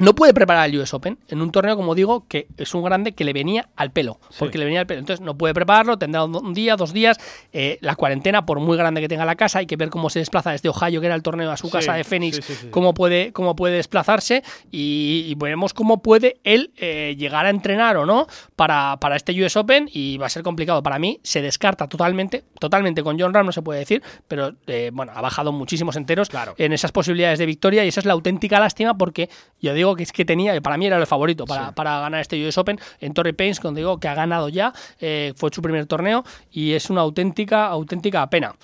[0.00, 3.12] no puede preparar el US Open en un torneo, como digo, que es un grande
[3.12, 4.18] que le venía al pelo.
[4.38, 5.00] Porque le venía al pelo.
[5.00, 7.18] Entonces no puede prepararlo, tendrá un día, dos días.
[7.52, 10.18] Eh, la cuarentena, por muy grande que tenga la casa, hay que ver cómo se
[10.18, 12.68] desplaza desde Ohio, que era el torneo, a su Sí, casa de Phoenix, sí.
[12.70, 17.96] cómo puede, cómo puede desplazarse y, y veremos cómo puede él eh, llegar a entrenar
[17.96, 18.26] o no
[18.56, 20.82] para, para este US Open y va a ser complicado.
[20.82, 24.90] Para mí se descarta totalmente, totalmente con John Ram no se puede decir, pero eh,
[24.92, 26.54] bueno, ha bajado muchísimos enteros Claro.
[26.58, 29.28] en esas posibilidades de victoria y esa es la auténtica lástima porque
[29.60, 32.46] yo digo que es que tenía, para mí era el favorito para, para ganar este
[32.46, 35.86] US Open en Torrey Paynes, cuando digo que ha ganado ya, eh, fue su primer
[35.86, 38.54] torneo y es una auténtica, auténtica pena.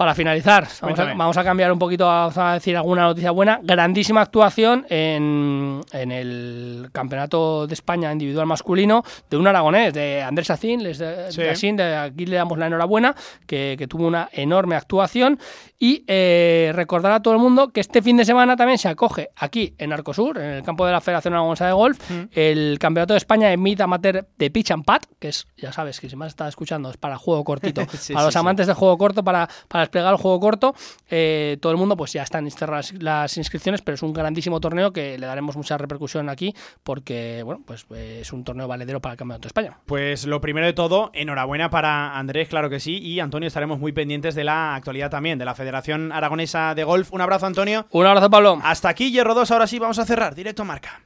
[0.00, 3.60] Para finalizar, vamos a, vamos a cambiar un poquito, vamos a decir alguna noticia buena.
[3.62, 10.46] Grandísima actuación en, en el Campeonato de España individual masculino de un aragonés, de Andrés
[10.46, 10.82] Sacín.
[10.82, 11.42] Les, de- Sí.
[11.42, 13.14] de Sacín, de aquí le damos la enhorabuena,
[13.46, 15.38] que, que tuvo una enorme actuación.
[15.78, 19.28] Y eh, recordar a todo el mundo que este fin de semana también se acoge
[19.36, 21.98] aquí en Arcosur, en el campo de la Federación Aragonesa de Golf,
[22.32, 26.00] el Campeonato de España de Mid Amateur de Pitch and Pad, que es, ya sabes,
[26.00, 27.82] que si más estás escuchando, es para juego cortito.
[27.90, 30.74] Sí, para sí, los amantes del juego corto, para, para desplegar el juego corto.
[31.10, 34.92] Eh, todo el mundo, pues ya están cerradas las inscripciones, pero es un grandísimo torneo
[34.92, 39.14] que le daremos mucha repercusión aquí porque, bueno, pues eh, es un torneo valedero para
[39.14, 39.78] el Campeonato de España.
[39.86, 43.92] Pues lo primero de todo, enhorabuena para Andrés, claro que sí, y Antonio estaremos muy
[43.92, 47.12] pendientes de la actualidad también, de la Federación Aragonesa de Golf.
[47.12, 47.86] Un abrazo, Antonio.
[47.90, 48.60] Un abrazo, Pablo.
[48.62, 51.00] Hasta aquí, Hierro 2, ahora sí vamos a cerrar, directo a marca.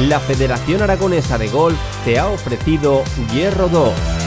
[0.00, 4.23] La Federación Aragonesa de Golf te ha ofrecido Hierro 2.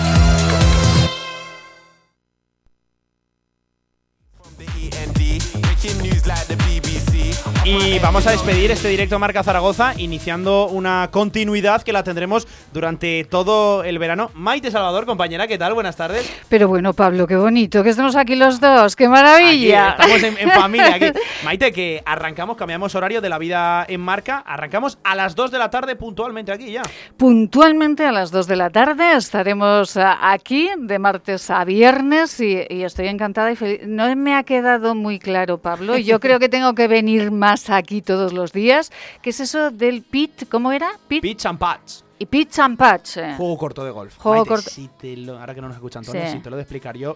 [7.70, 13.26] Y vamos a despedir este directo Marca Zaragoza, iniciando una continuidad que la tendremos durante
[13.26, 14.32] todo el verano.
[14.36, 15.74] Maite Salvador, compañera, ¿qué tal?
[15.74, 16.32] Buenas tardes.
[16.48, 19.90] Pero bueno, Pablo, qué bonito que estemos aquí los dos, qué maravilla.
[19.90, 21.08] Aquí, estamos en, en familia aquí.
[21.44, 25.58] Maite, que arrancamos, cambiamos horario de la vida en marca, arrancamos a las 2 de
[25.58, 26.84] la tarde puntualmente aquí ya.
[27.18, 32.84] Puntualmente a las 2 de la tarde estaremos aquí de martes a viernes y, y
[32.84, 33.82] estoy encantada y feliz.
[33.86, 38.02] No me ha quedado muy claro, Pablo, yo creo que tengo que venir más aquí
[38.02, 38.92] todos los días.
[39.22, 40.48] ¿Qué es eso del pit?
[40.50, 40.90] ¿Cómo era?
[41.08, 41.94] Pit, Pitch and Patch.
[42.20, 43.18] Y pitch and patch.
[43.18, 43.34] eh.
[43.38, 44.18] Juego corto de golf.
[44.18, 44.70] Juego Maite, corto.
[44.72, 46.32] si te lo- ahora que no nos escucha Antonio, Sí.
[46.32, 47.16] si te lo de explicar yo,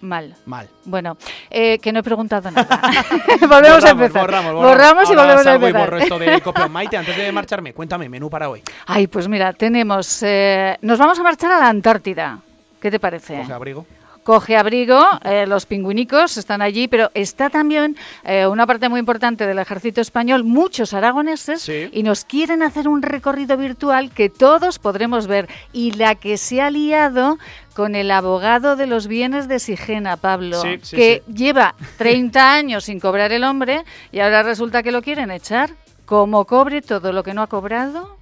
[0.00, 0.34] Mal.
[0.46, 0.66] mal.
[0.86, 1.18] Bueno,
[1.50, 2.80] eh, que no he preguntado nada.
[3.42, 4.22] volvemos a Borramos, empezar.
[4.22, 5.90] Borramos, Borramos y Ahora volvemos a salgo y empezar.
[5.90, 6.68] borro esto de copia.
[6.68, 8.62] Maite, antes de marcharme, cuéntame, menú para hoy.
[8.86, 10.22] Ay, pues mira, tenemos.
[10.22, 12.38] eh, nos vamos a marchar a la Antártida.
[12.80, 13.36] ¿Qué te parece?
[13.36, 13.84] Coge abrigo.
[14.30, 19.44] Coge abrigo, eh, los pingüinicos están allí, pero está también eh, una parte muy importante
[19.44, 25.26] del ejército español, muchos aragoneses, y nos quieren hacer un recorrido virtual que todos podremos
[25.26, 25.48] ver.
[25.72, 27.38] Y la que se ha liado
[27.74, 32.84] con el abogado de los bienes de Sigena, Pablo, Sí, sí, que lleva 30 años
[32.84, 35.70] sin cobrar el hombre y ahora resulta que lo quieren echar.
[36.04, 38.19] Como cobre todo lo que no ha cobrado,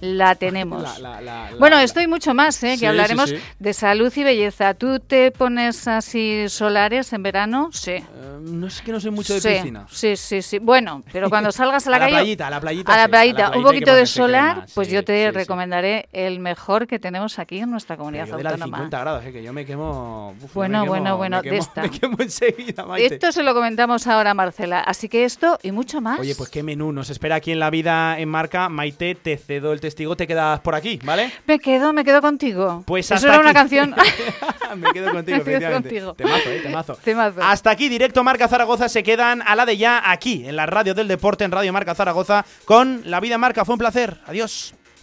[0.00, 0.82] la tenemos.
[1.00, 2.74] La- la- la- bueno, esto y mucho más, ¿eh?
[2.74, 3.42] Sí, que hablaremos sí, sí.
[3.58, 4.74] de salud y belleza.
[4.74, 7.70] ¿Tú te pones así solares en verano?
[7.72, 7.92] Sí.
[7.92, 8.04] Eh,
[8.40, 9.86] no es que no soy mucho de piscina.
[9.90, 10.58] Sí, sí, sí.
[10.58, 12.12] Bueno, pero cuando salgas a la A calle.
[12.14, 14.52] playita, a la playita A la sí, a la playita, playita un poquito de solar,
[14.52, 18.42] crema, pues yo te recomendaré el mejor que tenemos aquí en nuestra comunidad Yo de
[18.48, 18.76] autónoma.
[18.78, 20.34] 50 grados, eh, que yo me quemo.
[20.42, 21.82] uf, Bueno, me quemo- bueno, bueno, de esta.
[21.82, 23.14] me quemo enseguida, Maite.
[23.14, 24.80] Esto se lo comentamos ahora Marcela.
[24.80, 26.20] Así que esto y mucho más.
[26.20, 28.68] Oye, pues qué menú nos espera aquí en la vida en marca.
[28.68, 31.32] Maite, te cedo el testigo, te quedas por aquí, ¿vale?
[31.46, 32.84] Me quedo, me quedo contigo.
[32.86, 33.94] Pues Eso hasta era una canción.
[34.76, 35.88] me quedo contigo, Me quedo efectivamente.
[35.88, 36.14] contigo.
[36.14, 36.94] Temazo, eh, temazo.
[37.02, 37.42] Temazo.
[37.42, 38.88] Hasta aquí, directo Marca Zaragoza.
[38.88, 41.94] Se quedan a la de ya aquí, en la radio del deporte, en Radio Marca
[41.94, 43.64] Zaragoza, con La Vida Marca.
[43.64, 44.18] Fue un placer.
[44.26, 44.74] Adiós.